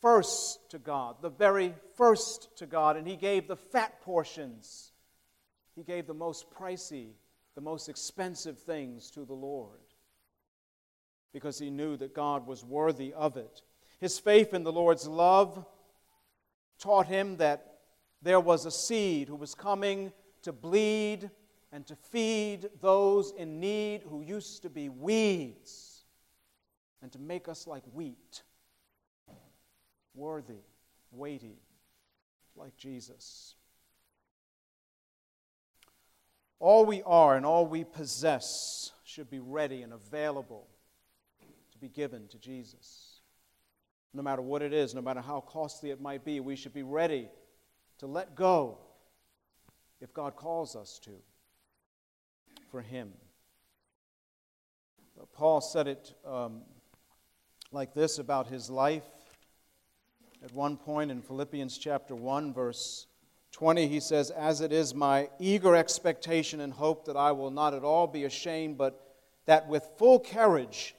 first 0.00 0.70
to 0.70 0.78
God, 0.78 1.16
the 1.20 1.30
very 1.30 1.74
first 1.96 2.56
to 2.58 2.66
God, 2.66 2.96
and 2.96 3.06
he 3.06 3.16
gave 3.16 3.46
the 3.46 3.56
fat 3.56 4.00
portions. 4.00 4.92
He 5.74 5.82
gave 5.82 6.06
the 6.06 6.14
most 6.14 6.50
pricey, 6.50 7.10
the 7.54 7.60
most 7.60 7.88
expensive 7.88 8.58
things 8.58 9.10
to 9.12 9.24
the 9.24 9.34
Lord 9.34 9.85
because 11.36 11.58
he 11.58 11.68
knew 11.68 11.98
that 11.98 12.14
God 12.14 12.46
was 12.46 12.64
worthy 12.64 13.12
of 13.12 13.36
it. 13.36 13.60
His 13.98 14.18
faith 14.18 14.54
in 14.54 14.62
the 14.62 14.72
Lord's 14.72 15.06
love 15.06 15.66
taught 16.78 17.08
him 17.08 17.36
that 17.36 17.74
there 18.22 18.40
was 18.40 18.64
a 18.64 18.70
seed 18.70 19.28
who 19.28 19.36
was 19.36 19.54
coming 19.54 20.14
to 20.40 20.52
bleed 20.54 21.30
and 21.70 21.86
to 21.88 21.94
feed 21.94 22.70
those 22.80 23.34
in 23.36 23.60
need 23.60 24.00
who 24.08 24.22
used 24.22 24.62
to 24.62 24.70
be 24.70 24.88
weeds 24.88 26.06
and 27.02 27.12
to 27.12 27.18
make 27.18 27.48
us 27.48 27.66
like 27.66 27.82
wheat, 27.92 28.42
worthy, 30.14 30.64
weighty, 31.10 31.58
like 32.56 32.78
Jesus. 32.78 33.56
All 36.58 36.86
we 36.86 37.02
are 37.02 37.36
and 37.36 37.44
all 37.44 37.66
we 37.66 37.84
possess 37.84 38.92
should 39.04 39.28
be 39.28 39.38
ready 39.38 39.82
and 39.82 39.92
available 39.92 40.66
to 41.76 41.80
be 41.80 41.88
given 41.88 42.26
to 42.28 42.38
Jesus. 42.38 43.20
No 44.14 44.22
matter 44.22 44.40
what 44.40 44.62
it 44.62 44.72
is, 44.72 44.94
no 44.94 45.02
matter 45.02 45.20
how 45.20 45.40
costly 45.40 45.90
it 45.90 46.00
might 46.00 46.24
be, 46.24 46.40
we 46.40 46.56
should 46.56 46.72
be 46.72 46.82
ready 46.82 47.28
to 47.98 48.06
let 48.06 48.34
go 48.34 48.78
if 50.00 50.14
God 50.14 50.36
calls 50.36 50.74
us 50.74 50.98
to 51.00 51.10
for 52.70 52.80
him. 52.80 53.12
Paul 55.34 55.60
said 55.60 55.86
it 55.86 56.14
um, 56.26 56.62
like 57.72 57.94
this 57.94 58.18
about 58.18 58.46
his 58.46 58.70
life. 58.70 59.04
At 60.44 60.52
one 60.52 60.76
point 60.76 61.10
in 61.10 61.22
Philippians 61.22 61.78
chapter 61.78 62.14
1, 62.14 62.54
verse 62.54 63.06
20, 63.52 63.86
he 63.86 64.00
says, 64.00 64.30
As 64.30 64.60
it 64.60 64.72
is 64.72 64.94
my 64.94 65.28
eager 65.38 65.74
expectation 65.74 66.60
and 66.60 66.72
hope 66.72 67.06
that 67.06 67.16
I 67.16 67.32
will 67.32 67.50
not 67.50 67.74
at 67.74 67.84
all 67.84 68.06
be 68.06 68.24
ashamed, 68.24 68.78
but 68.78 69.02
that 69.46 69.68
with 69.68 69.84
full 69.96 70.20
courage, 70.20 70.94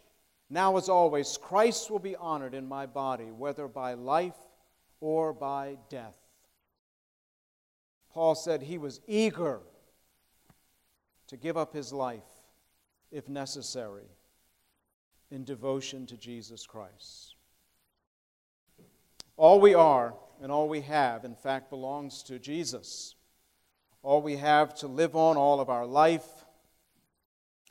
now 0.49 0.77
as 0.77 0.87
always, 0.87 1.37
Christ 1.41 1.91
will 1.91 1.99
be 1.99 2.15
honored 2.15 2.53
in 2.53 2.67
my 2.67 2.85
body, 2.85 3.25
whether 3.25 3.67
by 3.67 3.93
life 3.93 4.37
or 5.01 5.33
by 5.33 5.77
death. 5.89 6.17
Paul 8.13 8.35
said 8.35 8.61
he 8.61 8.77
was 8.77 9.01
eager 9.07 9.59
to 11.27 11.37
give 11.37 11.57
up 11.57 11.73
his 11.73 11.91
life, 11.91 12.23
if 13.11 13.27
necessary, 13.27 14.07
in 15.29 15.43
devotion 15.43 16.05
to 16.07 16.17
Jesus 16.17 16.65
Christ. 16.65 17.35
All 19.35 19.59
we 19.59 19.73
are 19.73 20.15
and 20.41 20.51
all 20.51 20.67
we 20.67 20.81
have, 20.81 21.25
in 21.25 21.35
fact, 21.35 21.69
belongs 21.69 22.23
to 22.23 22.39
Jesus. 22.39 23.15
All 24.01 24.21
we 24.21 24.37
have 24.37 24.73
to 24.75 24.87
live 24.87 25.15
on 25.15 25.37
all 25.37 25.59
of 25.59 25.69
our 25.69 25.85
life. 25.85 26.25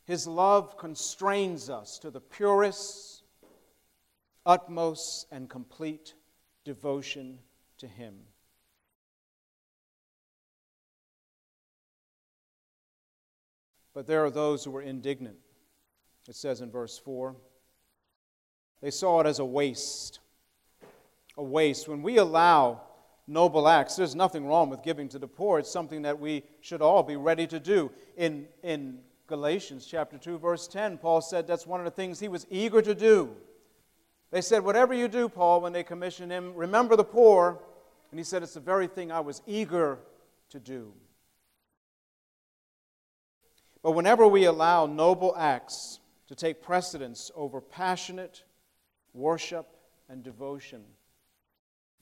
His 0.06 0.26
love 0.26 0.78
constrains 0.78 1.68
us 1.68 1.98
to 1.98 2.10
the 2.10 2.20
purest, 2.20 3.25
utmost, 4.44 5.26
and 5.30 5.50
complete 5.50 6.14
devotion 6.64 7.38
to 7.78 7.88
Him. 7.88 8.14
But 13.92 14.06
there 14.06 14.25
are 14.25 14.30
those 14.30 14.62
who 14.62 14.70
were 14.70 14.82
indignant. 14.82 15.36
It 16.28 16.36
says 16.36 16.60
in 16.60 16.70
verse 16.70 16.98
4 16.98 17.34
they 18.82 18.90
saw 18.90 19.20
it 19.20 19.26
as 19.26 19.38
a 19.38 19.44
waste. 19.44 20.20
A 21.38 21.42
waste. 21.42 21.88
When 21.88 22.02
we 22.02 22.18
allow 22.18 22.82
noble 23.26 23.68
acts. 23.68 23.96
There's 23.96 24.14
nothing 24.14 24.46
wrong 24.46 24.70
with 24.70 24.82
giving 24.82 25.08
to 25.10 25.18
the 25.18 25.26
poor. 25.26 25.58
It's 25.58 25.70
something 25.70 26.02
that 26.02 26.18
we 26.18 26.44
should 26.60 26.80
all 26.80 27.02
be 27.02 27.16
ready 27.16 27.46
to 27.48 27.58
do. 27.58 27.90
In, 28.16 28.46
in 28.62 29.00
Galatians 29.26 29.87
chapter 29.87 30.18
2, 30.18 30.38
verse 30.38 30.68
10, 30.68 30.99
Paul 30.99 31.21
said 31.21 31.47
that's 31.47 31.66
one 31.66 31.80
of 31.80 31.85
the 31.85 31.90
things 31.90 32.21
he 32.21 32.28
was 32.28 32.47
eager 32.50 32.80
to 32.80 32.95
do. 32.95 33.35
They 34.30 34.40
said, 34.40 34.64
Whatever 34.64 34.95
you 34.95 35.09
do, 35.09 35.28
Paul, 35.28 35.61
when 35.61 35.73
they 35.73 35.83
commissioned 35.83 36.30
him, 36.30 36.54
remember 36.54 36.97
the 36.97 37.04
poor. 37.04 37.61
And 38.11 38.21
he 38.21 38.25
said, 38.25 38.42
It's 38.42 38.54
the 38.54 38.61
very 38.61 38.87
thing 38.87 39.11
I 39.11 39.21
was 39.21 39.42
eager 39.47 39.99
to 40.50 40.61
do. 40.61 40.92
But 43.83 43.92
whenever 43.92 44.26
we 44.26 44.45
allow 44.45 44.87
noble 44.87 45.35
acts 45.37 46.00
to 46.28 46.35
take 46.35 46.62
precedence 46.62 47.30
over 47.35 47.61
passionate 47.61 48.42
worship 49.14 49.66
and 50.09 50.23
devotion 50.23 50.83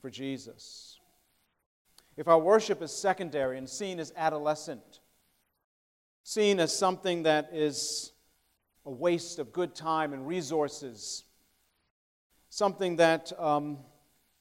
for 0.01 0.09
Jesus, 0.09 0.99
if 2.17 2.27
our 2.27 2.39
worship 2.39 2.81
is 2.81 2.91
secondary 2.91 3.57
and 3.57 3.69
seen 3.69 3.99
as 3.99 4.13
adolescent, 4.15 4.99
seen 6.27 6.59
as 6.59 6.75
something 6.75 7.21
that 7.21 7.51
is 7.53 8.11
a 8.83 8.89
waste 8.89 9.37
of 9.37 9.53
good 9.53 9.75
time 9.75 10.11
and 10.11 10.27
resources, 10.27 11.23
something 12.49 12.95
that 12.95 13.31
um, 13.39 13.77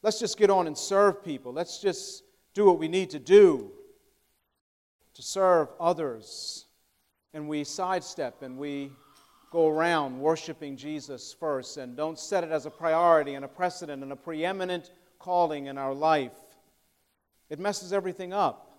let's 0.03 0.19
just 0.19 0.39
get 0.39 0.49
on 0.49 0.67
and 0.67 0.77
serve 0.77 1.23
people, 1.23 1.53
let's 1.53 1.83
just 1.83 2.25
do 2.55 2.65
what 2.65 2.79
we 2.79 2.89
need 2.89 3.11
to 3.11 3.19
do 3.19 3.71
to 5.13 5.23
serve 5.23 5.69
others, 5.79 6.65
and 7.35 7.51
we 7.51 7.63
sidestep 7.65 8.41
and 8.41 8.57
we 8.57 8.91
go 9.53 9.69
around 9.69 10.19
worshiping 10.19 10.79
Jesus 10.79 11.37
first. 11.39 11.77
And 11.77 11.95
don't 11.95 12.19
set 12.19 12.45
it 12.45 12.51
as 12.51 12.65
a 12.65 12.71
priority 12.71 13.35
and 13.35 13.45
a 13.45 13.49
precedent 13.49 14.03
and 14.03 14.11
a 14.11 14.17
preeminent 14.17 14.91
calling 15.19 15.67
in 15.67 15.77
our 15.77 15.93
life. 15.93 16.33
It 17.51 17.59
messes 17.59 17.93
everything 17.93 18.33
up. 18.33 18.71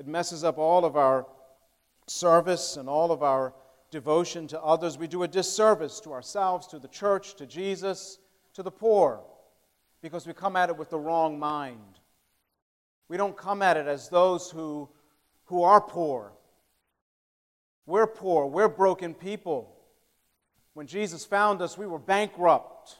It 0.00 0.08
messes 0.08 0.42
up 0.42 0.58
all 0.58 0.84
of 0.84 0.96
our 0.96 1.26
service 2.06 2.76
and 2.76 2.88
all 2.88 3.12
of 3.12 3.22
our 3.22 3.52
devotion 3.90 4.46
to 4.48 4.60
others. 4.60 4.98
We 4.98 5.06
do 5.06 5.22
a 5.22 5.28
disservice 5.28 6.00
to 6.00 6.12
ourselves, 6.12 6.66
to 6.68 6.78
the 6.78 6.88
church, 6.88 7.34
to 7.36 7.46
Jesus, 7.46 8.18
to 8.54 8.62
the 8.62 8.70
poor, 8.70 9.20
because 10.02 10.26
we 10.26 10.32
come 10.32 10.56
at 10.56 10.68
it 10.68 10.76
with 10.76 10.90
the 10.90 10.98
wrong 10.98 11.38
mind. 11.38 12.00
We 13.08 13.16
don't 13.16 13.36
come 13.36 13.62
at 13.62 13.76
it 13.76 13.86
as 13.86 14.08
those 14.08 14.50
who, 14.50 14.88
who 15.44 15.62
are 15.62 15.80
poor. 15.80 16.32
We're 17.86 18.06
poor, 18.06 18.46
we're 18.46 18.68
broken 18.68 19.14
people. 19.14 19.72
When 20.74 20.86
Jesus 20.86 21.24
found 21.24 21.62
us, 21.62 21.78
we 21.78 21.86
were 21.86 21.98
bankrupt, 21.98 22.98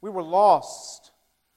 we 0.00 0.10
were 0.10 0.22
lost. 0.22 1.12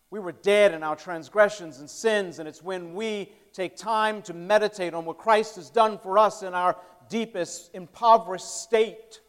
We 0.09 0.19
were 0.19 0.31
dead 0.31 0.73
in 0.73 0.83
our 0.83 0.95
transgressions 0.95 1.79
and 1.79 1.89
sins, 1.89 2.39
and 2.39 2.47
it's 2.47 2.63
when 2.63 2.93
we 2.93 3.31
take 3.51 3.75
time 3.75 4.21
to 4.23 4.33
meditate 4.33 4.93
on 4.93 5.03
what 5.03 5.17
Christ 5.17 5.57
has 5.57 5.69
done 5.69 5.97
for 5.97 6.17
us 6.17 6.43
in 6.43 6.53
our 6.53 6.77
deepest, 7.09 7.71
impoverished 7.73 8.63
state. 8.63 9.19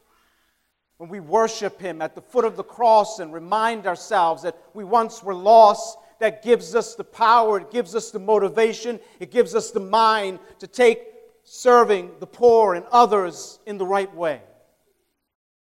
When 0.98 1.08
we 1.08 1.18
worship 1.18 1.80
Him 1.80 2.00
at 2.00 2.14
the 2.14 2.20
foot 2.20 2.44
of 2.44 2.56
the 2.56 2.62
cross 2.62 3.18
and 3.18 3.32
remind 3.32 3.86
ourselves 3.86 4.42
that 4.42 4.56
we 4.72 4.84
once 4.84 5.22
were 5.22 5.34
lost, 5.34 5.98
that 6.20 6.42
gives 6.42 6.74
us 6.74 6.94
the 6.94 7.04
power, 7.04 7.58
it 7.58 7.70
gives 7.70 7.94
us 7.96 8.10
the 8.10 8.18
motivation, 8.18 9.00
it 9.18 9.30
gives 9.30 9.54
us 9.54 9.70
the 9.70 9.80
mind 9.80 10.38
to 10.60 10.66
take 10.66 11.02
serving 11.42 12.10
the 12.20 12.26
poor 12.26 12.74
and 12.74 12.84
others 12.92 13.58
in 13.66 13.78
the 13.78 13.86
right 13.86 14.12
way. 14.14 14.42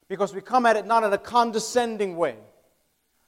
Because 0.09 0.35
we 0.35 0.41
come 0.41 0.65
at 0.65 0.77
it 0.77 0.87
not 0.87 1.03
in 1.03 1.13
a 1.13 1.19
condescending 1.19 2.17
way 2.17 2.37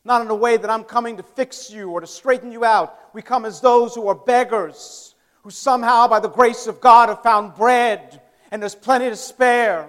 not 0.06 0.22
in 0.22 0.28
a 0.28 0.34
way 0.34 0.56
that 0.56 0.70
I'm 0.70 0.84
coming 0.84 1.16
to 1.16 1.22
fix 1.22 1.70
you 1.70 1.90
or 1.90 2.00
to 2.00 2.06
straighten 2.06 2.52
you 2.52 2.64
out. 2.64 2.96
We 3.12 3.22
come 3.22 3.44
as 3.44 3.60
those 3.60 3.94
who 3.94 4.06
are 4.08 4.14
beggars, 4.14 5.14
who 5.42 5.50
somehow, 5.50 6.06
by 6.06 6.20
the 6.20 6.28
grace 6.28 6.66
of 6.68 6.80
God, 6.80 7.08
have 7.08 7.22
found 7.22 7.56
bread 7.56 8.20
and 8.50 8.62
there's 8.62 8.74
plenty 8.74 9.10
to 9.10 9.16
spare. 9.16 9.88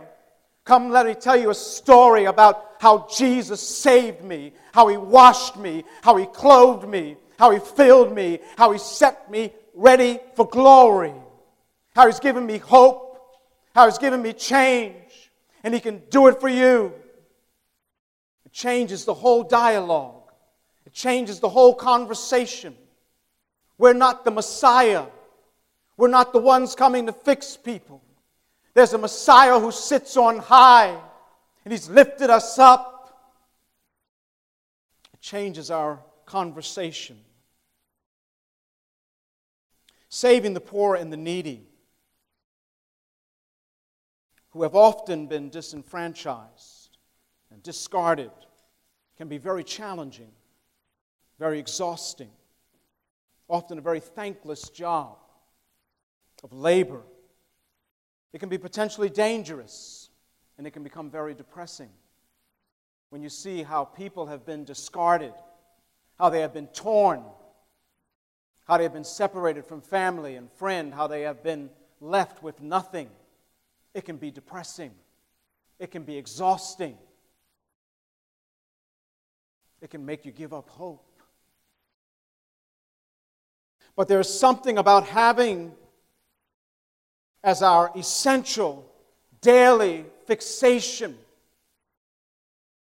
Come, 0.65 0.89
let 0.89 1.05
me 1.05 1.13
tell 1.13 1.37
you 1.37 1.51
a 1.51 1.55
story 1.55 2.25
about 2.25 2.71
how 2.79 3.07
Jesus 3.15 3.61
saved 3.61 4.23
me, 4.23 4.53
how 4.73 4.87
he 4.87 4.97
washed 4.97 5.55
me, 5.55 5.83
how 6.01 6.17
he 6.17 6.25
clothed 6.25 6.87
me, 6.87 7.15
how 7.37 7.51
he 7.51 7.59
filled 7.59 8.13
me, 8.13 8.39
how 8.57 8.71
he 8.71 8.79
set 8.79 9.29
me 9.29 9.53
ready 9.75 10.19
for 10.35 10.47
glory, 10.47 11.13
how 11.95 12.07
he's 12.07 12.19
given 12.19 12.45
me 12.45 12.57
hope, 12.57 13.21
how 13.75 13.85
he's 13.85 13.99
given 13.99 14.21
me 14.21 14.33
change, 14.33 15.31
and 15.63 15.73
he 15.73 15.79
can 15.79 16.01
do 16.09 16.27
it 16.27 16.41
for 16.41 16.49
you 16.49 16.93
changes 18.53 19.05
the 19.05 19.13
whole 19.13 19.43
dialogue, 19.43 20.31
it 20.85 20.93
changes 20.93 21.39
the 21.39 21.49
whole 21.49 21.73
conversation. 21.73 22.75
We're 23.77 23.93
not 23.93 24.25
the 24.25 24.31
Messiah, 24.31 25.05
we're 25.97 26.07
not 26.07 26.33
the 26.33 26.39
ones 26.39 26.75
coming 26.75 27.07
to 27.07 27.13
fix 27.13 27.57
people. 27.57 28.01
There's 28.73 28.93
a 28.93 28.97
Messiah 28.97 29.59
who 29.59 29.71
sits 29.71 30.17
on 30.17 30.37
high, 30.37 30.97
and 31.65 31.71
He's 31.71 31.89
lifted 31.89 32.29
us 32.29 32.57
up. 32.59 32.93
It 35.13 35.19
changes 35.19 35.71
our 35.71 35.99
conversation. 36.25 37.19
Saving 40.09 40.53
the 40.53 40.61
poor 40.61 40.95
and 40.95 41.11
the 41.11 41.17
needy, 41.17 41.67
who 44.51 44.63
have 44.63 44.75
often 44.75 45.27
been 45.27 45.49
disenfranchised 45.49 46.76
discarded 47.67 48.31
can 49.17 49.27
be 49.27 49.37
very 49.37 49.61
challenging, 49.61 50.31
very 51.37 51.59
exhausting, 51.59 52.29
often 53.49 53.77
a 53.77 53.81
very 53.81 53.99
thankless 53.99 54.69
job 54.69 55.17
of 56.45 56.53
labor. 56.53 57.01
It 58.31 58.39
can 58.39 58.47
be 58.47 58.57
potentially 58.57 59.09
dangerous, 59.09 60.09
and 60.57 60.65
it 60.65 60.71
can 60.71 60.81
become 60.81 61.09
very 61.09 61.33
depressing 61.33 61.89
when 63.09 63.21
you 63.21 63.27
see 63.27 63.63
how 63.63 63.83
people 63.83 64.27
have 64.27 64.45
been 64.45 64.63
discarded, 64.63 65.33
how 66.17 66.29
they 66.29 66.39
have 66.39 66.53
been 66.53 66.67
torn, 66.67 67.21
how 68.63 68.77
they 68.77 68.83
have 68.83 68.93
been 68.93 69.03
separated 69.03 69.65
from 69.65 69.81
family 69.81 70.37
and 70.37 70.49
friend, 70.53 70.93
how 70.93 71.07
they 71.07 71.23
have 71.23 71.43
been 71.43 71.69
left 71.99 72.41
with 72.41 72.61
nothing. 72.61 73.09
It 73.93 74.05
can 74.05 74.15
be 74.15 74.31
depressing, 74.31 74.91
it 75.79 75.91
can 75.91 76.03
be 76.03 76.15
exhausting. 76.15 76.97
It 79.81 79.89
can 79.89 80.05
make 80.05 80.25
you 80.25 80.31
give 80.31 80.53
up 80.53 80.69
hope. 80.69 81.03
But 83.95 84.07
there's 84.07 84.31
something 84.31 84.77
about 84.77 85.07
having 85.07 85.73
as 87.43 87.61
our 87.61 87.91
essential 87.95 88.89
daily 89.41 90.05
fixation 90.25 91.17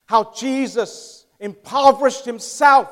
how 0.06 0.32
Jesus 0.32 1.26
impoverished 1.38 2.24
himself 2.24 2.90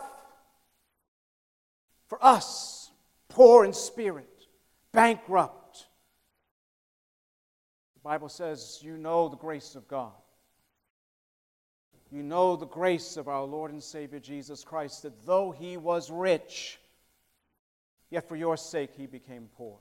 for 2.09 2.25
us, 2.25 2.91
poor 3.29 3.65
in 3.65 3.73
spirit, 3.73 4.29
bankrupt. 4.93 5.87
The 7.95 8.01
Bible 8.01 8.29
says, 8.29 8.81
You 8.83 8.99
know 8.99 9.29
the 9.29 9.37
grace 9.37 9.75
of 9.75 9.89
God 9.89 10.13
you 12.11 12.23
know 12.23 12.57
the 12.57 12.67
grace 12.67 13.17
of 13.17 13.29
our 13.29 13.45
Lord 13.45 13.73
and 13.73 13.83
Savior 13.83 14.21
Jesus 14.21 14.65
Christ, 14.65 15.03
that 15.03 15.27
though 15.27 15.51
he 15.51 15.77
was 15.77 16.11
rich, 16.11 16.79
yet 18.11 18.29
for 18.29 18.37
your 18.37 18.57
sake 18.57 18.91
he 18.97 19.07
became 19.07 19.49
poor, 19.57 19.79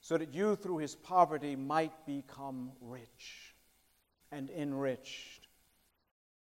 so 0.00 0.16
that 0.16 0.32
you 0.32 0.56
through 0.56 0.78
his 0.78 0.94
poverty 0.94 1.56
might 1.56 2.06
become 2.06 2.70
rich 2.80 3.54
and 4.30 4.50
enriched. 4.50 5.46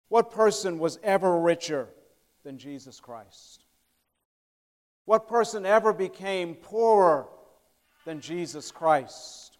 What 0.08 0.30
person 0.30 0.78
was 0.78 0.98
ever 1.02 1.38
richer 1.40 1.88
than 2.44 2.58
Jesus 2.58 3.00
Christ? 3.00 3.64
What 5.04 5.28
person 5.28 5.66
ever 5.66 5.92
became 5.92 6.54
poorer 6.54 7.26
than 8.04 8.20
Jesus 8.20 8.70
Christ? 8.70 9.51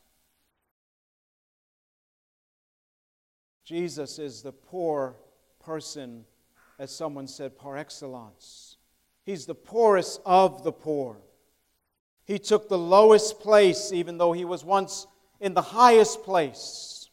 Jesus 3.73 4.19
is 4.19 4.43
the 4.43 4.53
poor 4.53 5.17
person, 5.65 6.27
as 6.79 6.95
someone 6.95 7.27
said, 7.27 7.57
par 7.57 7.79
excellence. 7.79 8.77
He's 9.25 9.47
the 9.47 9.55
poorest 9.55 10.21
of 10.27 10.63
the 10.63 10.73
poor. 10.73 11.17
He 12.27 12.39
took 12.39 12.69
the 12.69 12.77
lowest 12.77 13.41
place, 13.41 13.91
even 13.91 14.19
though 14.19 14.33
he 14.33 14.45
was 14.45 14.63
once 14.63 15.07
in 15.41 15.55
the 15.55 15.63
highest 15.63 16.23
place. 16.23 17.09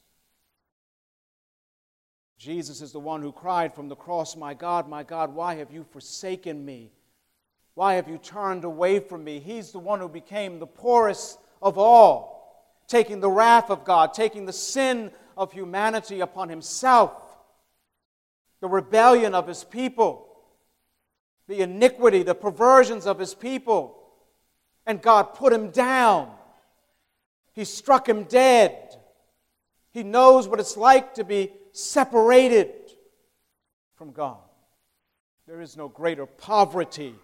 Jesus 2.37 2.81
is 2.81 2.91
the 2.91 2.99
one 2.99 3.21
who 3.21 3.31
cried 3.31 3.73
from 3.73 3.87
the 3.87 3.95
cross, 3.95 4.35
My 4.35 4.53
God, 4.53 4.89
my 4.89 5.03
God, 5.03 5.33
why 5.33 5.55
have 5.55 5.71
you 5.71 5.85
forsaken 5.85 6.65
me? 6.65 6.91
Why 7.75 7.93
have 7.93 8.09
you 8.09 8.17
turned 8.17 8.65
away 8.65 8.99
from 8.99 9.23
me? 9.23 9.39
He's 9.39 9.71
the 9.71 9.79
one 9.79 10.01
who 10.01 10.09
became 10.09 10.59
the 10.59 10.67
poorest 10.67 11.39
of 11.61 11.77
all, 11.77 12.75
taking 12.85 13.21
the 13.21 13.31
wrath 13.31 13.69
of 13.69 13.85
God, 13.85 14.13
taking 14.13 14.45
the 14.45 14.51
sin 14.51 15.11
of 15.39 15.51
humanity 15.53 16.19
upon 16.19 16.49
himself, 16.49 17.13
the 18.59 18.67
rebellion 18.67 19.33
of 19.33 19.47
his 19.47 19.63
people. 19.63 20.27
the 21.49 21.61
iniquity, 21.61 22.21
the 22.21 22.35
perversions 22.35 23.07
of 23.07 23.19
his 23.19 23.33
people. 23.33 23.97
And 24.85 25.01
God 25.01 25.33
put 25.33 25.51
him 25.51 25.71
down. 25.71 26.31
He 27.53 27.65
struck 27.65 28.07
him 28.07 28.23
dead. 28.23 28.95
He 29.91 30.03
knows 30.03 30.47
what 30.47 30.59
it's 30.59 30.77
like 30.77 31.15
to 31.15 31.23
be 31.23 31.51
separated 31.71 32.71
from 33.95 34.11
God. 34.11 34.37
There 35.47 35.59
is 35.59 35.75
no 35.75 35.87
greater 35.87 36.27
poverty 36.27 37.15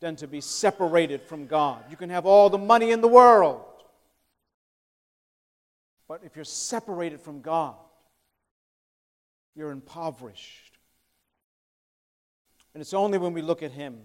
than 0.00 0.16
to 0.16 0.26
be 0.26 0.40
separated 0.40 1.20
from 1.22 1.46
God. 1.46 1.84
You 1.90 1.96
can 1.98 2.08
have 2.08 2.24
all 2.24 2.48
the 2.48 2.58
money 2.58 2.90
in 2.90 3.02
the 3.02 3.08
world, 3.08 3.62
but 6.12 6.20
if 6.24 6.36
you're 6.36 6.44
separated 6.44 7.22
from 7.22 7.40
God, 7.40 7.74
you're 9.54 9.70
impoverished. 9.70 10.78
And 12.74 12.82
it's 12.82 12.92
only 12.92 13.16
when 13.16 13.32
we 13.32 13.40
look 13.40 13.62
at 13.62 13.72
Him 13.72 13.98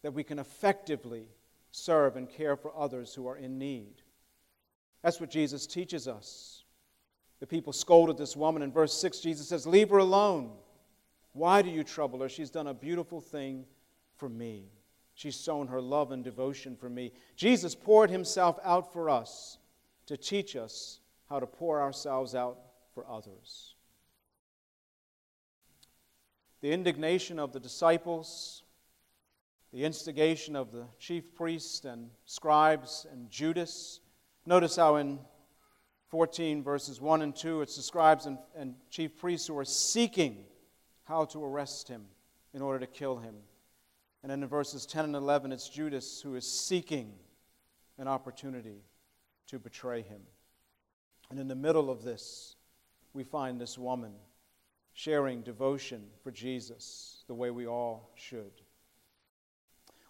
that 0.00 0.14
we 0.14 0.24
can 0.24 0.38
effectively 0.38 1.28
serve 1.70 2.16
and 2.16 2.30
care 2.30 2.56
for 2.56 2.72
others 2.74 3.12
who 3.12 3.28
are 3.28 3.36
in 3.36 3.58
need. 3.58 4.00
That's 5.02 5.20
what 5.20 5.28
Jesus 5.28 5.66
teaches 5.66 6.08
us. 6.08 6.64
The 7.40 7.46
people 7.46 7.74
scolded 7.74 8.16
this 8.16 8.34
woman. 8.34 8.62
In 8.62 8.72
verse 8.72 8.94
6, 8.94 9.20
Jesus 9.20 9.48
says, 9.48 9.66
Leave 9.66 9.90
her 9.90 9.98
alone. 9.98 10.52
Why 11.34 11.60
do 11.60 11.68
you 11.68 11.84
trouble 11.84 12.20
her? 12.20 12.30
She's 12.30 12.48
done 12.48 12.68
a 12.68 12.72
beautiful 12.72 13.20
thing 13.20 13.66
for 14.16 14.30
me. 14.30 14.70
She's 15.12 15.38
shown 15.38 15.66
her 15.66 15.82
love 15.82 16.10
and 16.10 16.24
devotion 16.24 16.74
for 16.74 16.88
me. 16.88 17.12
Jesus 17.36 17.74
poured 17.74 18.08
himself 18.08 18.58
out 18.64 18.94
for 18.94 19.10
us 19.10 19.58
to 20.06 20.16
teach 20.16 20.56
us 20.56 21.00
how 21.28 21.40
to 21.40 21.46
pour 21.46 21.80
ourselves 21.80 22.34
out 22.34 22.58
for 22.94 23.06
others. 23.08 23.74
The 26.60 26.72
indignation 26.72 27.38
of 27.38 27.52
the 27.52 27.60
disciples, 27.60 28.62
the 29.72 29.84
instigation 29.84 30.56
of 30.56 30.72
the 30.72 30.86
chief 30.98 31.34
priests 31.34 31.84
and 31.84 32.10
scribes 32.24 33.06
and 33.12 33.30
Judas. 33.30 34.00
Notice 34.46 34.76
how 34.76 34.96
in 34.96 35.18
14, 36.08 36.62
verses 36.62 37.00
1 37.00 37.22
and 37.22 37.36
2, 37.36 37.62
it's 37.62 37.76
the 37.76 37.82
scribes 37.82 38.26
and, 38.26 38.38
and 38.56 38.74
chief 38.90 39.16
priests 39.18 39.46
who 39.46 39.58
are 39.58 39.64
seeking 39.64 40.44
how 41.04 41.26
to 41.26 41.44
arrest 41.44 41.88
him 41.88 42.06
in 42.54 42.62
order 42.62 42.78
to 42.78 42.86
kill 42.86 43.18
him. 43.18 43.34
And 44.22 44.30
then 44.32 44.42
in 44.42 44.48
verses 44.48 44.86
10 44.86 45.04
and 45.04 45.14
11, 45.14 45.52
it's 45.52 45.68
Judas 45.68 46.20
who 46.22 46.34
is 46.34 46.50
seeking 46.50 47.12
an 47.98 48.08
opportunity 48.08 48.82
to 49.48 49.58
betray 49.58 50.02
him. 50.02 50.22
And 51.30 51.38
in 51.38 51.48
the 51.48 51.54
middle 51.54 51.90
of 51.90 52.02
this, 52.02 52.56
we 53.12 53.24
find 53.24 53.60
this 53.60 53.76
woman 53.76 54.12
sharing 54.92 55.42
devotion 55.42 56.04
for 56.22 56.30
Jesus 56.30 57.24
the 57.28 57.34
way 57.34 57.50
we 57.50 57.66
all 57.66 58.10
should. 58.14 58.62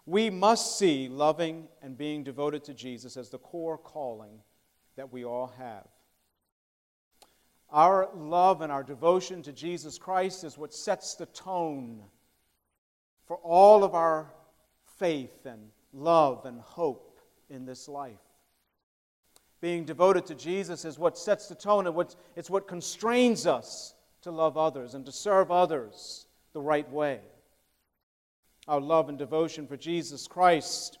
We 0.05 0.29
must 0.29 0.79
see 0.79 1.07
loving 1.07 1.67
and 1.81 1.97
being 1.97 2.23
devoted 2.23 2.63
to 2.63 2.73
Jesus 2.73 3.17
as 3.17 3.29
the 3.29 3.37
core 3.37 3.77
calling 3.77 4.39
that 4.95 5.11
we 5.11 5.23
all 5.23 5.53
have. 5.57 5.87
Our 7.69 8.09
love 8.15 8.61
and 8.61 8.71
our 8.71 8.83
devotion 8.83 9.43
to 9.43 9.53
Jesus 9.53 9.99
Christ 9.99 10.43
is 10.43 10.57
what 10.57 10.73
sets 10.73 11.13
the 11.13 11.27
tone 11.27 12.01
for 13.27 13.37
all 13.37 13.83
of 13.83 13.93
our 13.93 14.33
faith 14.97 15.45
and 15.45 15.69
love 15.93 16.45
and 16.45 16.59
hope 16.59 17.19
in 17.49 17.65
this 17.65 17.87
life. 17.87 18.17
Being 19.61 19.83
devoted 19.83 20.25
to 20.27 20.35
Jesus 20.35 20.85
is 20.85 20.97
what 20.97 21.17
sets 21.17 21.47
the 21.47 21.55
tone 21.55 21.87
and 21.87 21.95
what, 21.95 22.15
it's 22.35 22.49
what 22.49 22.67
constrains 22.67 23.45
us 23.45 23.93
to 24.21 24.31
love 24.31 24.57
others 24.57 24.93
and 24.93 25.05
to 25.05 25.11
serve 25.11 25.51
others 25.51 26.25
the 26.53 26.61
right 26.61 26.89
way. 26.91 27.19
Our 28.67 28.79
love 28.79 29.09
and 29.09 29.17
devotion 29.17 29.67
for 29.67 29.77
Jesus 29.77 30.27
Christ, 30.27 30.99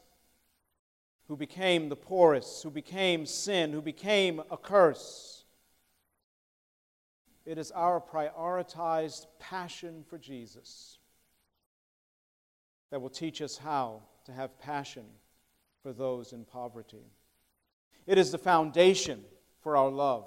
who 1.27 1.37
became 1.37 1.87
the 1.87 1.95
poorest, 1.95 2.63
who 2.63 2.71
became 2.71 3.25
sin, 3.25 3.71
who 3.71 3.81
became 3.81 4.41
a 4.51 4.57
curse 4.57 5.39
it 7.49 7.57
is 7.57 7.71
our 7.71 7.99
prioritized 7.99 9.25
passion 9.39 10.05
for 10.07 10.19
Jesus 10.19 10.99
that 12.91 13.01
will 13.01 13.09
teach 13.09 13.41
us 13.41 13.57
how 13.57 14.03
to 14.25 14.31
have 14.31 14.59
passion 14.59 15.05
for 15.81 15.91
those 15.91 16.31
in 16.31 16.45
poverty. 16.45 17.07
It 18.09 18.17
is 18.17 18.31
the 18.31 18.39
foundation 18.39 19.23
for 19.61 19.77
our 19.77 19.91
love. 19.91 20.25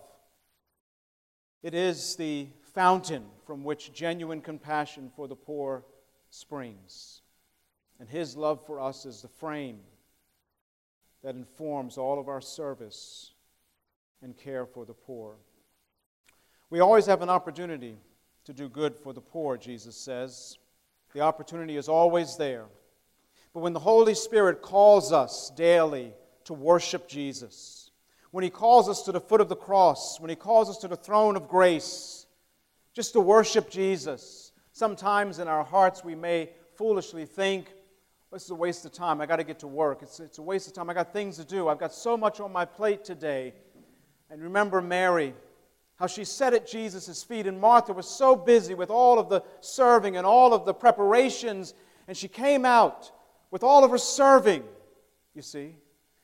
It 1.65 1.75
is 1.75 2.15
the 2.15 2.47
fountain 2.75 3.25
from 3.45 3.65
which 3.65 3.93
genuine 3.93 4.41
compassion 4.41 5.11
for 5.17 5.27
the 5.27 5.35
poor 5.35 5.85
springs. 6.31 7.23
And 7.99 8.09
His 8.09 8.37
love 8.37 8.65
for 8.67 8.79
us 8.79 9.05
is 9.05 9.21
the 9.21 9.27
frame 9.27 9.81
that 11.25 11.35
informs 11.35 11.99
all 11.99 12.21
of 12.21 12.29
our 12.29 12.41
service 12.41 13.33
and 14.23 14.37
care 14.37 14.65
for 14.65 14.85
the 14.85 14.95
poor. 14.95 15.35
We 16.71 16.79
always 16.79 17.07
have 17.07 17.21
an 17.21 17.31
opportunity 17.31 17.97
to 18.45 18.53
do 18.53 18.69
good 18.69 18.95
for 18.95 19.13
the 19.13 19.21
poor, 19.21 19.57
Jesus 19.57 19.97
says. 19.97 20.57
The 21.15 21.21
opportunity 21.23 21.77
is 21.77 21.89
always 21.89 22.37
there. 22.37 22.67
But 23.53 23.65
when 23.65 23.73
the 23.73 23.81
Holy 23.81 24.15
Spirit 24.15 24.63
calls 24.63 25.11
us 25.11 25.51
daily 25.57 26.15
to 26.47 26.55
worship 26.55 27.09
Jesus, 27.09 27.91
when 28.31 28.45
He 28.45 28.51
calls 28.51 28.89
us 28.89 29.03
to 29.03 29.13
the 29.13 29.21
foot 29.21 29.41
of 29.41 29.49
the 29.49 29.57
cross, 29.57 30.19
when 30.21 30.31
He 30.31 30.37
calls 30.37 30.71
us 30.71 30.79
to 30.79 30.89
the 30.89 30.97
throne 30.97 31.37
of 31.37 31.49
grace, 31.49 32.27
just 32.95 33.13
to 33.15 33.21
worship 33.21 33.71
Jesus, 33.71 34.53
sometimes 34.73 35.39
in 35.39 35.49
our 35.49 35.65
hearts 35.65 36.05
we 36.05 36.15
may 36.15 36.51
foolishly 36.77 37.27
think, 37.27 37.67
this 38.33 38.45
is 38.45 38.51
a 38.51 38.55
waste 38.55 38.87
of 38.87 38.93
time. 38.93 39.21
I 39.21 39.27
got 39.27 39.37
to 39.37 39.45
get 39.45 39.59
to 39.59 39.67
work. 39.67 39.99
It's, 40.01 40.19
it's 40.19 40.39
a 40.39 40.43
waste 40.43 40.67
of 40.67 40.73
time. 40.73 40.89
I 40.89 40.95
got 40.95 41.13
things 41.13 41.37
to 41.37 41.45
do. 41.45 41.69
I've 41.69 41.79
got 41.79 41.93
so 41.93 42.17
much 42.17 42.41
on 42.41 42.51
my 42.51 42.65
plate 42.65 43.05
today. 43.05 43.53
And 44.31 44.43
remember 44.43 44.81
Mary 44.81 45.35
how 45.97 46.09
she 46.09 46.25
sat 46.25 46.53
at 46.53 46.67
Jesus' 46.67 47.23
feet, 47.23 47.47
and 47.47 47.61
Martha 47.61 47.93
was 47.93 48.09
so 48.09 48.35
busy 48.35 48.75
with 48.75 48.91
all 48.91 49.21
of 49.21 49.29
the 49.29 49.45
serving 49.61 50.17
and 50.17 50.27
all 50.27 50.53
of 50.53 50.65
the 50.65 50.75
preparations, 50.75 51.75
and 52.09 52.17
she 52.17 52.27
came 52.27 52.65
out 52.65 53.13
with 53.53 53.63
all 53.63 53.85
of 53.85 53.93
her 53.93 53.99
serving, 53.99 54.65
you 55.33 55.43
see. 55.43 55.77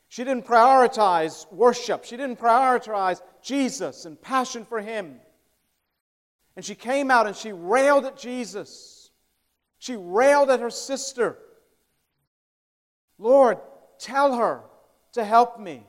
She 0.09 0.25
didn't 0.25 0.47
prioritize 0.47 1.51
worship, 1.53 2.05
she 2.05 2.17
didn't 2.17 2.39
prioritize 2.39 3.21
Jesus 3.43 4.05
and 4.05 4.21
passion 4.21 4.65
for 4.65 4.81
Him. 4.81 5.21
And 6.57 6.65
she 6.65 6.75
came 6.75 7.11
out 7.11 7.27
and 7.27 7.37
she 7.37 7.53
railed 7.53 8.05
at 8.05 8.19
Jesus. 8.19 9.11
She 9.79 9.95
railed 9.95 10.51
at 10.51 10.59
her 10.59 10.71
sister. 10.71 11.39
Lord, 13.17 13.59
tell 14.01 14.35
her 14.35 14.63
to 15.13 15.25
help 15.25 15.61
me. 15.61 15.85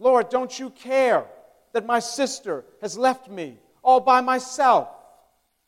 Lord, 0.00 0.28
don't 0.28 0.58
you 0.58 0.70
care? 0.70 1.26
that 1.72 1.86
my 1.86 1.98
sister 1.98 2.64
has 2.80 2.98
left 2.98 3.28
me 3.28 3.58
all 3.82 4.00
by 4.00 4.20
myself. 4.20 4.88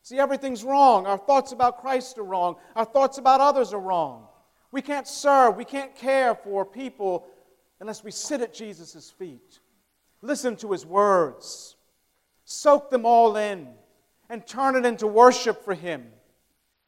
See, 0.03 0.19
everything's 0.19 0.63
wrong. 0.63 1.05
Our 1.05 1.17
thoughts 1.17 1.51
about 1.51 1.81
Christ 1.81 2.17
are 2.17 2.23
wrong. 2.23 2.55
Our 2.75 2.85
thoughts 2.85 3.17
about 3.17 3.39
others 3.39 3.73
are 3.73 3.79
wrong. 3.79 4.27
We 4.71 4.81
can't 4.81 5.07
serve, 5.07 5.57
we 5.57 5.65
can't 5.65 5.95
care 5.95 6.33
for 6.33 6.65
people 6.65 7.27
unless 7.81 8.03
we 8.03 8.11
sit 8.11 8.41
at 8.41 8.53
Jesus' 8.53 9.09
feet, 9.09 9.59
listen 10.21 10.55
to 10.55 10.71
his 10.71 10.85
words, 10.85 11.75
soak 12.45 12.91
them 12.91 13.07
all 13.07 13.35
in, 13.35 13.67
and 14.29 14.45
turn 14.45 14.75
it 14.75 14.85
into 14.85 15.07
worship 15.07 15.65
for 15.65 15.73
him. 15.73 16.05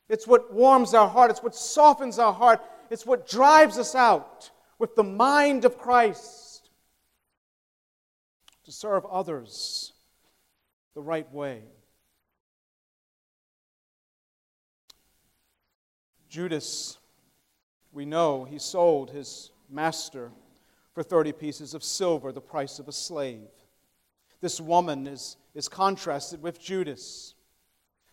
It's 0.08 0.28
what 0.28 0.54
warms 0.54 0.94
our 0.94 1.10
heart, 1.10 1.32
it's 1.32 1.42
what 1.42 1.56
softens 1.56 2.20
our 2.20 2.32
heart, 2.32 2.62
it's 2.92 3.08
what 3.08 3.28
drives 3.28 3.80
us 3.80 3.96
out 3.96 4.52
with 4.78 4.96
the 4.96 5.04
mind 5.04 5.66
of 5.66 5.80
Christ 5.80 6.70
to 8.66 8.72
serve 8.72 9.04
others 9.08 9.94
the 10.94 11.02
right 11.02 11.30
way. 11.34 11.64
Judas, 16.30 17.00
we 17.92 18.06
know 18.06 18.44
he 18.44 18.60
sold 18.60 19.10
his 19.10 19.50
master 19.72 20.32
for 20.94 21.04
30 21.04 21.32
pieces 21.34 21.74
of 21.74 21.84
silver, 21.84 22.32
the 22.32 22.42
price 22.42 22.80
of 22.80 22.88
a 22.88 22.92
slave. 22.92 23.48
This 24.42 24.60
woman 24.62 25.08
is, 25.08 25.38
is 25.56 25.68
contrasted 25.68 26.42
with 26.42 26.62
Judas. 26.62 27.34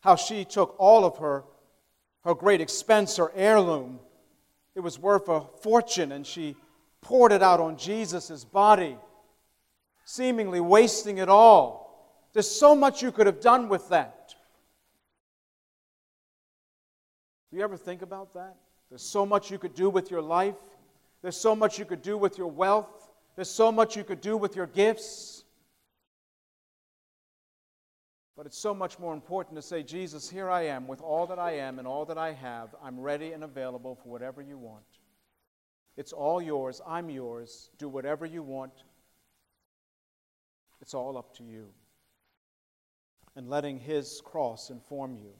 How 0.01 0.17
she 0.17 0.45
took 0.45 0.77
all 0.79 1.05
of 1.05 1.19
her, 1.19 1.45
her 2.25 2.35
great 2.35 2.61
expense, 2.61 3.17
her 3.17 3.33
heirloom, 3.35 4.01
it 4.75 4.81
was 4.81 4.99
worth 4.99 5.29
a 5.29 5.43
fortune, 5.63 6.13
and 6.13 6.27
she 6.27 6.57
poured 7.01 7.33
it 7.33 7.43
out 7.43 7.61
on 7.61 7.77
Jesus' 7.77 8.45
body 8.45 8.97
seemingly 10.11 10.61
wasting 10.61 11.19
it 11.19 11.29
all. 11.29 12.27
There's 12.33 12.51
so 12.51 12.75
much 12.75 13.03
you 13.03 13.13
could 13.13 13.27
have 13.27 13.41
done 13.41 13.69
with 13.69 13.89
that. 13.91 14.35
Do 17.51 17.57
you 17.57 17.63
ever 17.63 17.77
think 17.77 18.03
about 18.03 18.35
that? 18.35 18.57
There's 18.89 19.03
so 19.03 19.25
much 19.25 19.51
you 19.51 19.59
could 19.59 19.75
do 19.75 19.89
with 19.89 20.11
your 20.11 20.23
life. 20.23 20.57
There's 21.23 21.37
so 21.37 21.55
much 21.55 21.79
you 21.79 21.85
could 21.85 22.03
do 22.03 22.17
with 22.17 22.39
your 22.39 22.47
wealth. 22.47 23.11
There's 23.37 23.51
so 23.51 23.71
much 23.71 23.97
you 23.97 24.05
could 24.05 24.21
do 24.21 24.37
with 24.37 24.57
your 24.57 24.67
gifts. 24.67 25.45
But 28.37 28.47
it's 28.47 28.59
so 28.59 28.73
much 28.73 28.99
more 28.99 29.13
important 29.13 29.57
to 29.57 29.63
say, 29.63 29.83
Jesus, 29.83 30.31
here 30.31 30.49
I 30.49 30.63
am 30.63 30.89
with 30.89 31.03
all 31.03 31.27
that 31.27 31.39
I 31.39 31.53
am 31.53 31.79
and 31.79 31.87
all 31.87 32.07
that 32.07 32.17
I 32.17 32.33
have. 32.33 32.75
I'm 32.83 32.99
ready 32.99 33.33
and 33.33 33.45
available 33.45 33.95
for 34.03 34.09
whatever 34.09 34.41
you 34.41 34.57
want. 34.57 34.85
It's 35.99 36.13
all 36.15 36.41
yours. 36.41 36.81
I'm 36.87 37.11
yours. 37.11 37.69
Do 37.77 37.89
whatever 37.89 38.25
you 38.25 38.43
want. 38.43 38.73
It's 40.81 40.95
all 40.95 41.19
up 41.19 41.37
to 41.37 41.43
you. 41.43 41.67
And 43.37 43.51
letting 43.51 43.79
his 43.79 44.23
cross 44.25 44.71
inform 44.71 45.17
you. 45.17 45.33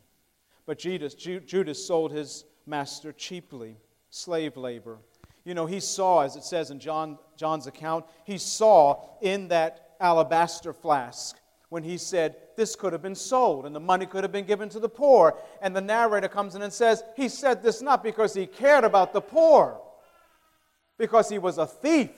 But 0.67 0.79
Judas, 0.79 1.15
Judas 1.15 1.85
sold 1.85 2.13
his 2.13 2.45
master 2.67 3.13
cheaply, 3.13 3.79
slave 4.11 4.59
labor. 4.59 4.99
You 5.45 5.55
know, 5.55 5.67
he 5.67 5.81
saw, 5.81 6.21
as 6.21 6.37
it 6.37 6.45
says 6.45 6.71
in 6.71 6.81
John, 6.81 7.19
John's 7.37 7.67
account, 7.67 8.05
he 8.25 8.39
saw 8.39 9.03
in 9.21 9.49
that 9.49 9.95
alabaster 10.01 10.73
flask 10.73 11.37
when 11.71 11.83
he 11.83 11.97
said, 11.97 12.37
This 12.57 12.77
could 12.77 12.93
have 12.93 13.03
been 13.03 13.15
sold 13.15 13.65
and 13.65 13.75
the 13.75 13.81
money 13.81 14.05
could 14.05 14.23
have 14.23 14.33
been 14.33 14.45
given 14.45 14.69
to 14.71 14.81
the 14.81 14.89
poor. 14.89 15.39
And 15.63 15.75
the 15.75 15.81
narrator 15.81 16.29
comes 16.29 16.55
in 16.55 16.63
and 16.63 16.73
says, 16.73 17.03
He 17.17 17.29
said 17.29 17.63
this 17.63 17.81
not 17.81 18.03
because 18.03 18.35
he 18.35 18.47
cared 18.47 18.85
about 18.85 19.13
the 19.13 19.21
poor, 19.21 19.81
because 20.99 21.29
he 21.29 21.39
was 21.39 21.59
a 21.59 21.67
thief. 21.67 22.11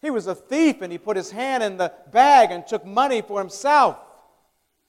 He 0.00 0.10
was 0.10 0.28
a 0.28 0.34
thief 0.34 0.80
and 0.82 0.92
he 0.92 0.98
put 0.98 1.16
his 1.16 1.30
hand 1.30 1.62
in 1.62 1.76
the 1.76 1.92
bag 2.12 2.52
and 2.52 2.64
took 2.64 2.86
money 2.86 3.20
for 3.20 3.40
himself. 3.40 3.98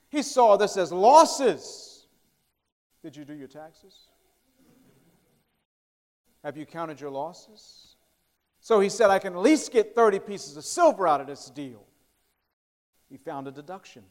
He 0.10 0.22
saw 0.22 0.56
this 0.58 0.78
as 0.78 0.92
losses. 0.92 2.06
Did 3.02 3.16
you 3.16 3.26
do 3.26 3.34
your 3.34 3.48
taxes? 3.48 4.09
Have 6.44 6.58
you 6.58 6.66
counted 6.66 7.02
your 7.02 7.10
losses? 7.10 7.96
So 8.62 8.80
he 8.80 8.90
said, 8.90 9.10
I 9.10 9.20
can 9.20 9.34
at 9.34 9.40
least 9.40 9.72
get 9.72 9.96
30 9.96 10.20
pieces 10.20 10.58
of 10.58 10.66
silver 10.66 11.08
out 11.08 11.22
of 11.22 11.28
this 11.28 11.50
deal. 11.50 11.86
He 13.10 13.18
found 13.18 13.48
a 13.48 13.52
deduction 13.52 14.04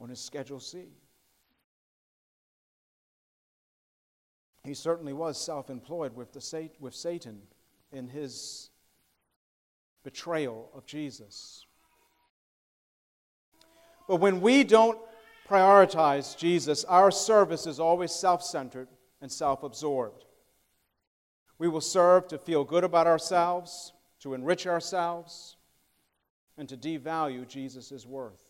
on 0.00 0.08
his 0.08 0.20
Schedule 0.20 0.60
C. 0.60 0.84
He 4.64 4.74
certainly 4.74 5.12
was 5.12 5.40
self 5.40 5.68
employed 5.68 6.14
with, 6.16 6.36
with 6.80 6.94
Satan 6.94 7.42
in 7.92 8.08
his 8.08 8.70
betrayal 10.02 10.70
of 10.74 10.86
Jesus. 10.86 11.66
But 14.08 14.16
when 14.16 14.40
we 14.40 14.64
don't 14.64 14.98
prioritize 15.48 16.36
Jesus, 16.36 16.84
our 16.84 17.10
service 17.10 17.66
is 17.66 17.80
always 17.80 18.12
self 18.12 18.42
centered 18.42 18.88
and 19.24 19.32
self 19.32 19.62
absorbed. 19.62 20.26
We 21.58 21.66
will 21.66 21.80
serve 21.80 22.28
to 22.28 22.36
feel 22.36 22.62
good 22.62 22.84
about 22.84 23.06
ourselves, 23.06 23.94
to 24.20 24.34
enrich 24.34 24.66
ourselves, 24.66 25.56
and 26.58 26.68
to 26.68 26.76
devalue 26.76 27.48
Jesus' 27.48 28.04
worth. 28.04 28.42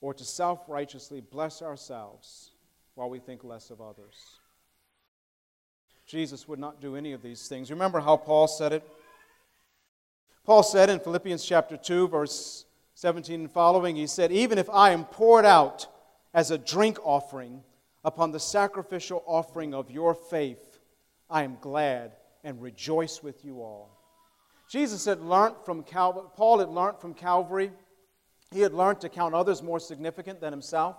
Or 0.00 0.12
to 0.12 0.24
self 0.24 0.64
righteously 0.66 1.20
bless 1.20 1.62
ourselves 1.62 2.50
while 2.96 3.08
we 3.08 3.20
think 3.20 3.44
less 3.44 3.70
of 3.70 3.80
others. 3.80 4.40
Jesus 6.04 6.48
would 6.48 6.58
not 6.58 6.80
do 6.80 6.96
any 6.96 7.12
of 7.12 7.22
these 7.22 7.46
things. 7.46 7.70
Remember 7.70 8.00
how 8.00 8.16
Paul 8.16 8.48
said 8.48 8.72
it? 8.72 8.82
Paul 10.44 10.64
said 10.64 10.90
in 10.90 10.98
Philippians 10.98 11.44
chapter 11.44 11.76
2, 11.76 12.08
verse 12.08 12.64
17 12.94 13.38
and 13.38 13.50
following, 13.52 13.94
he 13.94 14.08
said, 14.08 14.32
Even 14.32 14.58
if 14.58 14.68
I 14.68 14.90
am 14.90 15.04
poured 15.04 15.44
out 15.44 15.86
as 16.34 16.50
a 16.50 16.58
drink 16.58 16.98
offering 17.04 17.62
upon 18.04 18.30
the 18.30 18.40
sacrificial 18.40 19.22
offering 19.26 19.74
of 19.74 19.90
your 19.90 20.14
faith, 20.14 20.78
I 21.28 21.42
am 21.42 21.58
glad 21.60 22.12
and 22.44 22.60
rejoice 22.62 23.22
with 23.22 23.44
you 23.44 23.60
all. 23.60 23.90
Jesus 24.68 25.04
had 25.04 25.20
learned 25.20 25.56
from 25.64 25.82
Calvary, 25.82 26.24
Paul 26.36 26.58
had 26.58 26.68
learned 26.68 26.98
from 26.98 27.14
Calvary, 27.14 27.72
he 28.50 28.60
had 28.60 28.72
learned 28.72 29.00
to 29.02 29.08
count 29.08 29.34
others 29.34 29.62
more 29.62 29.80
significant 29.80 30.40
than 30.40 30.52
himself. 30.52 30.96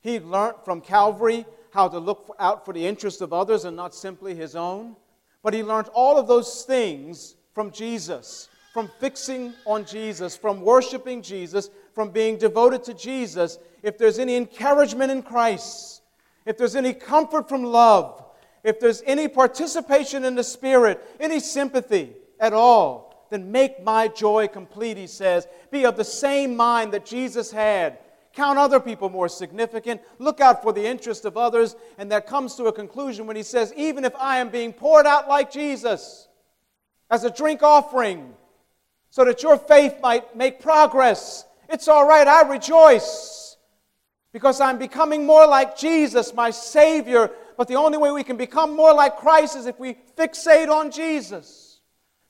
He 0.00 0.14
had 0.14 0.24
learned 0.24 0.56
from 0.64 0.80
Calvary 0.80 1.46
how 1.72 1.88
to 1.88 1.98
look 1.98 2.34
out 2.38 2.64
for 2.64 2.74
the 2.74 2.86
interests 2.86 3.20
of 3.20 3.32
others 3.32 3.64
and 3.64 3.76
not 3.76 3.94
simply 3.94 4.34
his 4.34 4.54
own. 4.54 4.96
But 5.42 5.54
he 5.54 5.62
learned 5.62 5.88
all 5.94 6.18
of 6.18 6.26
those 6.26 6.64
things 6.64 7.36
from 7.54 7.70
Jesus 7.70 8.48
from 8.74 8.90
fixing 8.98 9.54
on 9.66 9.84
Jesus, 9.84 10.36
from 10.36 10.60
worshiping 10.60 11.22
Jesus, 11.22 11.70
from 11.94 12.10
being 12.10 12.36
devoted 12.36 12.82
to 12.82 12.92
Jesus, 12.92 13.56
if 13.84 13.96
there's 13.96 14.18
any 14.18 14.34
encouragement 14.34 15.12
in 15.12 15.22
Christ, 15.22 16.02
if 16.46 16.58
there's 16.58 16.76
any 16.76 16.92
comfort 16.92 17.48
from 17.48 17.64
love, 17.64 18.22
if 18.62 18.80
there's 18.80 19.02
any 19.06 19.28
participation 19.28 20.24
in 20.24 20.34
the 20.34 20.44
Spirit, 20.44 21.02
any 21.20 21.40
sympathy 21.40 22.12
at 22.40 22.52
all, 22.52 23.26
then 23.30 23.50
make 23.50 23.82
my 23.82 24.08
joy 24.08 24.48
complete, 24.48 24.96
he 24.96 25.06
says. 25.06 25.46
Be 25.70 25.84
of 25.84 25.96
the 25.96 26.04
same 26.04 26.56
mind 26.56 26.92
that 26.92 27.06
Jesus 27.06 27.50
had. 27.50 27.98
Count 28.32 28.58
other 28.58 28.80
people 28.80 29.08
more 29.08 29.28
significant. 29.28 30.00
Look 30.18 30.40
out 30.40 30.62
for 30.62 30.72
the 30.72 30.84
interest 30.84 31.24
of 31.24 31.36
others. 31.36 31.76
And 31.98 32.10
that 32.10 32.26
comes 32.26 32.56
to 32.56 32.64
a 32.64 32.72
conclusion 32.72 33.26
when 33.26 33.36
he 33.36 33.42
says, 33.42 33.72
Even 33.76 34.04
if 34.04 34.14
I 34.16 34.38
am 34.38 34.50
being 34.50 34.72
poured 34.72 35.06
out 35.06 35.28
like 35.28 35.52
Jesus 35.52 36.28
as 37.10 37.24
a 37.24 37.30
drink 37.30 37.62
offering, 37.62 38.34
so 39.10 39.24
that 39.24 39.42
your 39.42 39.56
faith 39.56 39.94
might 40.02 40.34
make 40.34 40.60
progress. 40.60 41.44
It's 41.68 41.86
all 41.86 42.06
right, 42.06 42.26
I 42.26 42.48
rejoice 42.48 43.43
because 44.34 44.60
I'm 44.60 44.78
becoming 44.78 45.24
more 45.24 45.46
like 45.46 45.78
Jesus, 45.78 46.34
my 46.34 46.50
Savior. 46.50 47.30
But 47.56 47.68
the 47.68 47.76
only 47.76 47.98
way 47.98 48.10
we 48.10 48.24
can 48.24 48.36
become 48.36 48.74
more 48.74 48.92
like 48.92 49.16
Christ 49.16 49.56
is 49.56 49.66
if 49.66 49.78
we 49.78 49.96
fixate 50.18 50.68
on 50.68 50.90
Jesus. 50.90 51.78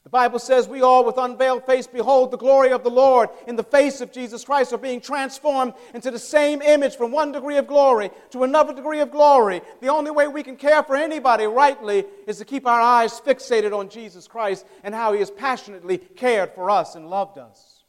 The 0.03 0.11
Bible 0.11 0.39
says 0.39 0.69
we 0.69 0.83
all, 0.83 1.07
with 1.07 1.17
unveiled 1.17 1.65
face, 1.65 1.87
behold 1.87 2.31
the 2.31 2.37
glory 2.37 2.73
of 2.73 2.85
the 2.85 2.91
Lord 2.91 3.31
in 3.47 3.57
the 3.57 3.65
face 3.65 4.03
of 4.03 4.13
Jesus 4.13 4.45
Christ, 4.45 4.75
are 4.75 4.79
being 4.79 5.01
transformed 5.01 5.73
into 5.95 6.11
the 6.11 6.19
same 6.19 6.61
image 6.61 6.95
from 6.95 7.11
one 7.11 7.33
degree 7.33 7.57
of 7.57 7.67
glory 7.67 8.11
to 8.33 8.45
another 8.45 8.75
degree 8.75 9.01
of 9.01 9.11
glory. 9.11 9.63
The 9.81 9.89
only 9.89 10.11
way 10.11 10.29
we 10.29 10.43
can 10.43 10.57
care 10.57 10.83
for 10.83 10.97
anybody 10.97 11.47
rightly 11.47 12.05
is 12.27 12.37
to 12.37 12.45
keep 12.45 12.67
our 12.67 12.83
eyes 12.83 13.19
fixated 13.19 13.75
on 13.75 13.89
Jesus 13.89 14.29
Christ 14.29 14.67
and 14.83 14.95
how 14.95 15.15
He 15.15 15.21
has 15.21 15.31
passionately 15.31 15.97
cared 15.97 16.53
for 16.53 16.69
us 16.69 16.97
and 16.97 17.09
loved 17.09 17.39
us. 17.39 17.83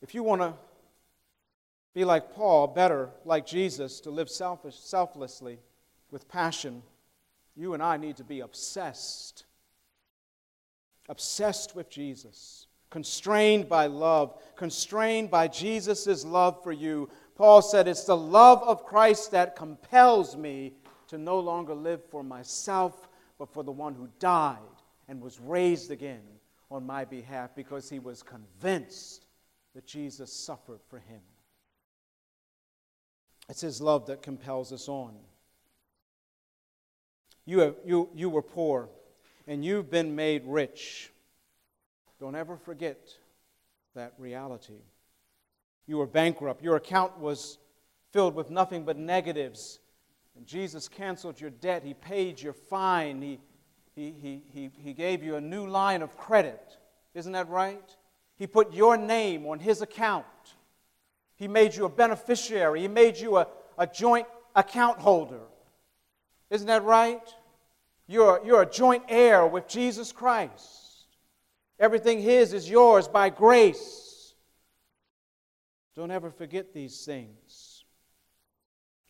If 0.00 0.14
you 0.14 0.22
want 0.22 0.40
to 0.40 0.54
be 1.98 2.04
like 2.04 2.32
Paul, 2.32 2.68
better 2.68 3.10
like 3.24 3.44
Jesus, 3.44 3.98
to 4.02 4.10
live 4.10 4.30
selfish, 4.30 4.76
selflessly 4.78 5.58
with 6.12 6.28
passion, 6.28 6.80
you 7.56 7.74
and 7.74 7.82
I 7.82 7.96
need 7.96 8.18
to 8.18 8.24
be 8.24 8.38
obsessed. 8.38 9.46
Obsessed 11.08 11.74
with 11.74 11.90
Jesus, 11.90 12.68
constrained 12.88 13.68
by 13.68 13.88
love, 13.88 14.40
constrained 14.54 15.28
by 15.28 15.48
Jesus' 15.48 16.24
love 16.24 16.62
for 16.62 16.70
you. 16.70 17.10
Paul 17.34 17.62
said, 17.62 17.88
It's 17.88 18.04
the 18.04 18.16
love 18.16 18.62
of 18.62 18.84
Christ 18.84 19.32
that 19.32 19.56
compels 19.56 20.36
me 20.36 20.74
to 21.08 21.18
no 21.18 21.40
longer 21.40 21.74
live 21.74 22.04
for 22.04 22.22
myself, 22.22 23.08
but 23.40 23.52
for 23.52 23.64
the 23.64 23.72
one 23.72 23.96
who 23.96 24.08
died 24.20 24.58
and 25.08 25.20
was 25.20 25.40
raised 25.40 25.90
again 25.90 26.22
on 26.70 26.86
my 26.86 27.04
behalf 27.04 27.56
because 27.56 27.90
he 27.90 27.98
was 27.98 28.22
convinced 28.22 29.26
that 29.74 29.84
Jesus 29.84 30.32
suffered 30.32 30.78
for 30.88 31.00
him. 31.00 31.22
It's 33.48 33.60
his 33.60 33.80
love 33.80 34.06
that 34.06 34.22
compels 34.22 34.72
us 34.72 34.88
on. 34.88 35.14
You, 37.46 37.60
have, 37.60 37.76
you, 37.84 38.10
you 38.14 38.28
were 38.28 38.42
poor 38.42 38.90
and 39.46 39.64
you've 39.64 39.90
been 39.90 40.14
made 40.14 40.42
rich. 40.44 41.10
Don't 42.20 42.34
ever 42.34 42.56
forget 42.56 42.98
that 43.94 44.12
reality. 44.18 44.82
You 45.86 45.96
were 45.96 46.06
bankrupt. 46.06 46.62
Your 46.62 46.76
account 46.76 47.18
was 47.18 47.58
filled 48.12 48.34
with 48.34 48.50
nothing 48.50 48.84
but 48.84 48.98
negatives. 48.98 49.80
And 50.36 50.46
Jesus 50.46 50.88
canceled 50.88 51.40
your 51.40 51.50
debt. 51.50 51.82
He 51.82 51.94
paid 51.94 52.42
your 52.42 52.52
fine. 52.52 53.22
He, 53.22 53.40
he, 53.94 54.14
he, 54.20 54.42
he, 54.52 54.70
he 54.76 54.92
gave 54.92 55.22
you 55.22 55.36
a 55.36 55.40
new 55.40 55.66
line 55.66 56.02
of 56.02 56.16
credit. 56.16 56.76
Isn't 57.14 57.32
that 57.32 57.48
right? 57.48 57.96
He 58.36 58.46
put 58.46 58.74
your 58.74 58.96
name 58.96 59.46
on 59.46 59.58
his 59.58 59.80
account. 59.80 60.26
He 61.38 61.48
made 61.48 61.74
you 61.74 61.84
a 61.84 61.88
beneficiary. 61.88 62.80
He 62.80 62.88
made 62.88 63.16
you 63.16 63.38
a, 63.38 63.46
a 63.78 63.86
joint 63.86 64.26
account 64.54 64.98
holder. 64.98 65.40
Isn't 66.50 66.66
that 66.66 66.82
right? 66.82 67.22
You're, 68.06 68.40
you're 68.44 68.62
a 68.62 68.70
joint 68.70 69.04
heir 69.08 69.46
with 69.46 69.68
Jesus 69.68 70.12
Christ. 70.12 71.06
Everything 71.78 72.20
His 72.20 72.52
is 72.52 72.68
yours 72.68 73.06
by 73.06 73.30
grace. 73.30 74.34
Don't 75.94 76.10
ever 76.10 76.30
forget 76.30 76.72
these 76.72 77.04
things. 77.04 77.84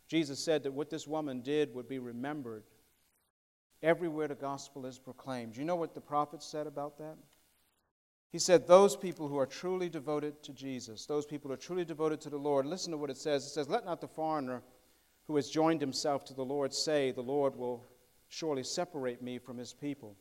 Jesus 0.09 0.39
said 0.39 0.63
that 0.63 0.73
what 0.73 0.91
this 0.91 1.07
woman 1.07 1.43
did 1.43 1.75
would 1.75 1.89
be 1.89 1.99
remembered 1.99 2.65
everywhere 3.83 4.29
the 4.29 4.35
gospel 4.35 4.87
is 4.87 4.99
proclaimed. 4.99 5.57
You 5.57 5.65
know 5.65 5.77
what 5.77 5.95
the 5.95 6.01
prophet 6.01 6.43
said 6.43 6.67
about 6.67 6.99
that? 6.99 7.17
He 8.31 8.39
said, 8.39 8.67
Those 8.67 8.97
people 8.97 9.29
who 9.29 9.39
are 9.39 9.47
truly 9.47 9.89
devoted 9.89 10.43
to 10.43 10.53
Jesus, 10.53 11.07
those 11.07 11.27
people 11.27 11.49
who 11.49 11.55
are 11.55 11.59
truly 11.59 11.85
devoted 11.85 12.21
to 12.23 12.31
the 12.31 12.37
Lord, 12.37 12.67
listen 12.67 12.93
to 12.93 12.99
what 12.99 13.11
it 13.11 13.17
says. 13.17 13.45
It 13.45 13.51
says, 13.51 13.69
Let 13.69 13.85
not 13.85 14.01
the 14.01 14.09
foreigner 14.09 14.63
who 15.27 15.37
has 15.37 15.51
joined 15.51 15.81
himself 15.81 16.25
to 16.27 16.35
the 16.35 16.45
Lord 16.45 16.73
say, 16.75 17.11
The 17.11 17.23
Lord 17.23 17.57
will 17.57 17.87
surely 18.29 18.65
separate 18.65 19.23
me 19.23 19.39
from 19.39 19.57
his 19.57 19.73
people. 19.73 20.17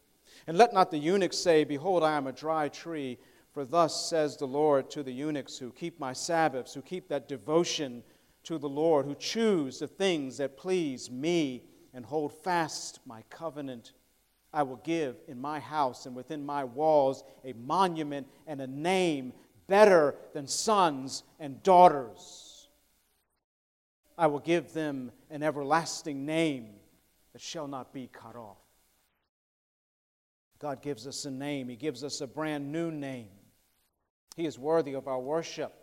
And 0.46 0.58
let 0.58 0.74
not 0.74 0.92
the 0.92 0.98
eunuch 0.98 1.34
say, 1.34 1.64
Behold, 1.64 2.04
I 2.04 2.18
am 2.18 2.28
a 2.28 2.32
dry 2.32 2.70
tree. 2.70 3.18
For 3.52 3.66
thus 3.66 4.08
says 4.08 4.38
the 4.38 4.46
Lord 4.46 4.92
to 4.92 5.02
the 5.02 5.12
eunuchs 5.12 5.58
who 5.58 5.72
keep 5.72 6.00
my 6.00 6.14
Sabbaths, 6.14 6.76
who 6.76 6.82
keep 6.82 7.08
that 7.10 7.28
devotion 7.28 8.04
to 8.44 8.58
the 8.58 8.70
Lord, 8.70 9.06
who 9.06 9.16
choose 9.16 9.80
the 9.80 9.88
things 9.88 10.38
that 10.38 10.58
please 10.58 11.10
me 11.10 11.64
and 11.94 12.06
hold 12.06 12.32
fast 12.32 13.00
my 13.06 13.24
covenant. 13.30 13.94
I 14.54 14.64
will 14.64 14.78
give 14.78 15.18
in 15.28 15.40
my 15.40 15.60
house 15.60 16.06
and 16.06 16.16
within 16.16 16.46
my 16.46 16.64
walls 16.64 17.24
a 17.44 17.54
monument 17.54 18.28
and 18.48 18.62
a 18.62 18.68
name 18.68 19.34
better 19.68 20.16
than 20.34 20.48
sons 20.48 21.24
and 21.40 21.62
daughters. 21.64 22.70
I 24.18 24.28
will 24.28 24.40
give 24.40 24.74
them 24.74 25.12
an 25.30 25.44
everlasting 25.44 26.26
name 26.26 26.70
that 27.34 27.42
shall 27.42 27.68
not 27.68 27.94
be 27.94 28.10
cut 28.12 28.36
off. 28.36 28.58
God 30.60 30.82
gives 30.82 31.06
us 31.06 31.26
a 31.26 31.32
name, 31.32 31.70
He 31.70 31.76
gives 31.76 32.04
us 32.04 32.22
a 32.22 32.28
brand 32.28 32.72
new 32.72 32.90
name. 32.90 33.28
He 34.36 34.46
is 34.46 34.58
worthy 34.58 34.94
of 34.94 35.08
our 35.08 35.20
worship. 35.20 35.74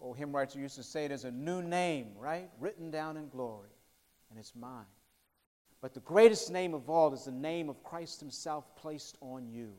Oh, 0.00 0.12
hymn 0.12 0.34
writer 0.34 0.58
used 0.58 0.76
to 0.76 0.82
say 0.82 1.08
there's 1.08 1.24
a 1.24 1.30
new 1.30 1.62
name, 1.62 2.12
right? 2.18 2.50
Written 2.60 2.90
down 2.90 3.16
in 3.16 3.28
glory, 3.28 3.70
and 4.30 4.38
it's 4.38 4.54
mine. 4.54 4.84
But 5.86 5.94
the 5.94 6.00
greatest 6.00 6.50
name 6.50 6.74
of 6.74 6.90
all 6.90 7.14
is 7.14 7.26
the 7.26 7.30
name 7.30 7.68
of 7.68 7.84
Christ 7.84 8.18
Himself 8.18 8.74
placed 8.74 9.16
on 9.20 9.46
you. 9.48 9.70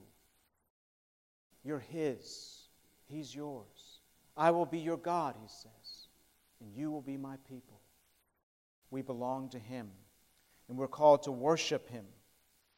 You're 1.65 1.83
His, 1.91 2.69
He's 3.09 3.35
yours. 3.35 3.99
I 4.37 4.51
will 4.51 4.65
be 4.65 4.79
your 4.79 4.95
God, 4.95 5.35
He 5.37 5.49
says, 5.49 6.07
and 6.61 6.73
you 6.73 6.91
will 6.91 7.01
be 7.01 7.17
my 7.17 7.35
people. 7.49 7.81
We 8.89 9.01
belong 9.01 9.49
to 9.49 9.59
Him, 9.59 9.89
and 10.69 10.77
we're 10.77 10.87
called 10.87 11.23
to 11.23 11.31
worship 11.33 11.89
Him 11.89 12.05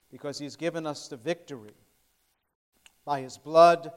because 0.09 0.39
He's 0.39 0.55
given 0.55 0.87
us 0.87 1.07
the 1.07 1.17
victory. 1.17 1.75
By 3.05 3.21
His 3.21 3.37
blood, 3.37 3.91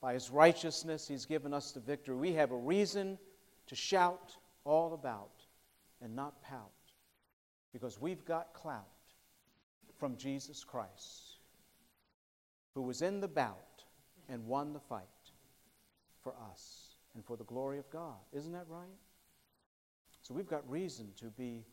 by 0.00 0.14
his 0.14 0.30
righteousness, 0.30 1.06
he's 1.06 1.26
given 1.26 1.52
us 1.52 1.72
the 1.72 1.80
victory. 1.80 2.16
We 2.16 2.32
have 2.32 2.52
a 2.52 2.56
reason 2.56 3.18
to 3.66 3.74
shout 3.74 4.34
all 4.64 4.94
about 4.94 5.44
and 6.00 6.16
not 6.16 6.40
pout 6.40 6.70
because 7.78 8.00
we've 8.00 8.24
got 8.24 8.52
clout 8.54 8.84
from 9.98 10.16
Jesus 10.16 10.64
Christ, 10.64 11.38
who 12.74 12.82
was 12.82 13.02
in 13.02 13.20
the 13.20 13.28
bout 13.28 13.84
and 14.28 14.44
won 14.46 14.72
the 14.72 14.80
fight 14.80 15.04
for 16.22 16.34
us 16.50 16.96
and 17.14 17.24
for 17.24 17.36
the 17.36 17.44
glory 17.44 17.78
of 17.78 17.88
God. 17.90 18.16
Isn't 18.32 18.52
that 18.52 18.66
right? 18.68 18.88
So 20.22 20.34
we've 20.34 20.48
got 20.48 20.68
reason 20.68 21.08
to 21.18 21.26
be 21.26 21.64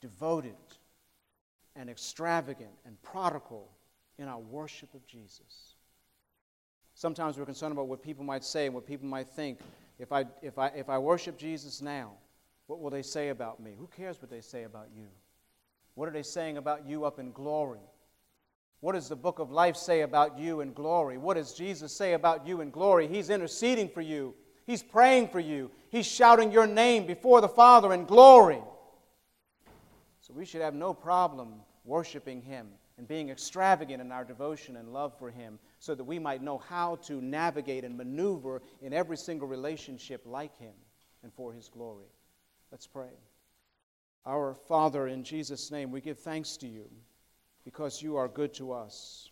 devoted 0.00 0.56
and 1.76 1.88
extravagant 1.88 2.72
and 2.84 3.00
prodigal 3.02 3.70
in 4.18 4.26
our 4.26 4.40
worship 4.40 4.92
of 4.94 5.06
Jesus. 5.06 5.74
Sometimes 6.94 7.38
we're 7.38 7.46
concerned 7.46 7.72
about 7.72 7.86
what 7.86 8.02
people 8.02 8.24
might 8.24 8.44
say 8.44 8.66
and 8.66 8.74
what 8.74 8.86
people 8.86 9.06
might 9.06 9.28
think. 9.28 9.60
If 9.98 10.12
I, 10.12 10.24
if, 10.42 10.58
I, 10.58 10.68
if 10.68 10.88
I 10.88 10.98
worship 10.98 11.38
Jesus 11.38 11.80
now, 11.80 12.12
what 12.66 12.80
will 12.80 12.90
they 12.90 13.02
say 13.02 13.28
about 13.28 13.60
me? 13.60 13.74
Who 13.78 13.88
cares 13.88 14.20
what 14.20 14.30
they 14.30 14.40
say 14.40 14.64
about 14.64 14.88
you? 14.96 15.06
What 15.94 16.08
are 16.08 16.12
they 16.12 16.22
saying 16.22 16.56
about 16.56 16.86
you 16.86 17.04
up 17.04 17.18
in 17.18 17.32
glory? 17.32 17.80
What 18.80 18.92
does 18.92 19.08
the 19.08 19.16
book 19.16 19.38
of 19.38 19.50
life 19.50 19.76
say 19.76 20.02
about 20.02 20.38
you 20.38 20.60
in 20.60 20.72
glory? 20.72 21.16
What 21.16 21.34
does 21.34 21.54
Jesus 21.54 21.92
say 21.96 22.12
about 22.12 22.46
you 22.46 22.60
in 22.60 22.70
glory? 22.70 23.06
He's 23.06 23.30
interceding 23.30 23.88
for 23.88 24.00
you, 24.00 24.34
He's 24.66 24.82
praying 24.82 25.28
for 25.28 25.40
you, 25.40 25.70
He's 25.90 26.06
shouting 26.06 26.52
your 26.52 26.66
name 26.66 27.06
before 27.06 27.40
the 27.40 27.48
Father 27.48 27.92
in 27.92 28.04
glory. 28.04 28.60
So 30.20 30.32
we 30.34 30.44
should 30.44 30.62
have 30.62 30.74
no 30.74 30.94
problem 30.94 31.54
worshiping 31.84 32.42
Him 32.42 32.68
and 32.98 33.06
being 33.06 33.28
extravagant 33.30 34.00
in 34.00 34.12
our 34.12 34.24
devotion 34.24 34.76
and 34.76 34.92
love 34.92 35.16
for 35.18 35.30
Him 35.30 35.58
so 35.78 35.94
that 35.94 36.04
we 36.04 36.18
might 36.18 36.42
know 36.42 36.58
how 36.58 36.96
to 36.96 37.20
navigate 37.20 37.84
and 37.84 37.96
maneuver 37.96 38.62
in 38.82 38.92
every 38.92 39.16
single 39.16 39.48
relationship 39.48 40.22
like 40.24 40.56
Him 40.58 40.72
and 41.22 41.32
for 41.32 41.52
His 41.52 41.68
glory. 41.68 42.06
Let's 42.74 42.88
pray. 42.88 43.14
Our 44.26 44.52
Father, 44.52 45.06
in 45.06 45.22
Jesus' 45.22 45.70
name, 45.70 45.92
we 45.92 46.00
give 46.00 46.18
thanks 46.18 46.56
to 46.56 46.66
you 46.66 46.90
because 47.64 48.02
you 48.02 48.16
are 48.16 48.26
good 48.26 48.52
to 48.54 48.72
us. 48.72 49.30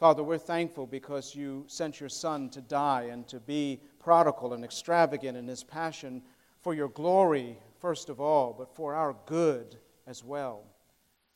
Father, 0.00 0.22
we're 0.22 0.38
thankful 0.38 0.86
because 0.86 1.34
you 1.34 1.66
sent 1.66 2.00
your 2.00 2.08
Son 2.08 2.48
to 2.48 2.62
die 2.62 3.08
and 3.10 3.28
to 3.28 3.40
be 3.40 3.82
prodigal 3.98 4.54
and 4.54 4.64
extravagant 4.64 5.36
in 5.36 5.46
his 5.46 5.62
passion 5.62 6.22
for 6.62 6.72
your 6.72 6.88
glory, 6.88 7.58
first 7.78 8.08
of 8.08 8.22
all, 8.22 8.54
but 8.56 8.74
for 8.74 8.94
our 8.94 9.14
good 9.26 9.76
as 10.06 10.24
well. 10.24 10.62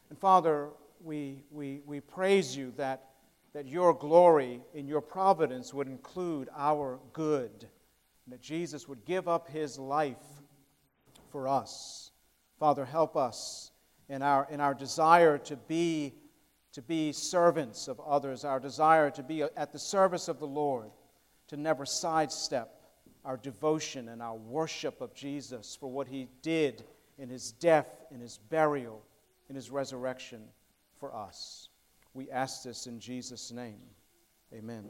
And 0.09 0.18
Father, 0.18 0.70
we, 1.05 1.44
we, 1.51 1.83
we 1.85 2.01
praise 2.01 2.57
you 2.57 2.72
that, 2.79 3.11
that 3.53 3.68
your 3.68 3.92
glory 3.92 4.62
in 4.72 4.88
your 4.88 5.03
providence 5.03 5.75
would 5.75 5.87
include 5.87 6.49
our 6.57 6.99
good, 7.12 7.68
and 8.25 8.33
that 8.33 8.40
Jesus 8.40 8.88
would 8.88 9.05
give 9.05 9.29
up 9.29 9.51
his 9.51 9.79
life 9.79 10.16
for 11.37 11.49
us. 11.49 12.12
Father, 12.59 12.87
help 12.87 13.14
us 13.14 13.70
in 14.09 14.22
our, 14.22 14.49
in 14.51 14.59
our 14.59 14.72
desire 14.72 15.37
to 15.37 15.55
be, 15.55 16.14
to 16.72 16.81
be 16.81 17.12
servants 17.12 17.88
of 17.88 18.01
others, 18.01 18.42
our 18.42 18.59
desire 18.59 19.11
to 19.11 19.22
be 19.22 19.42
at 19.42 19.70
the 19.70 19.79
service 19.79 20.29
of 20.29 20.38
the 20.38 20.46
Lord, 20.46 20.90
to 21.49 21.59
never 21.59 21.85
sidestep 21.85 22.81
our 23.22 23.37
devotion 23.37 24.09
and 24.09 24.22
our 24.22 24.35
worship 24.35 25.03
of 25.03 25.12
Jesus 25.14 25.77
for 25.79 25.90
what 25.90 26.09
he 26.09 26.27
did 26.40 26.85
in 27.18 27.29
his 27.29 27.53
death, 27.53 28.07
in 28.11 28.18
his 28.18 28.38
burial, 28.38 29.03
in 29.51 29.55
his 29.55 29.70
resurrection 29.70 30.40
for 30.99 31.14
us. 31.14 31.68
We 32.14 32.31
ask 32.31 32.62
this 32.62 32.87
in 32.87 32.99
Jesus' 32.99 33.53
name. 33.53 33.83
Amen. 34.55 34.87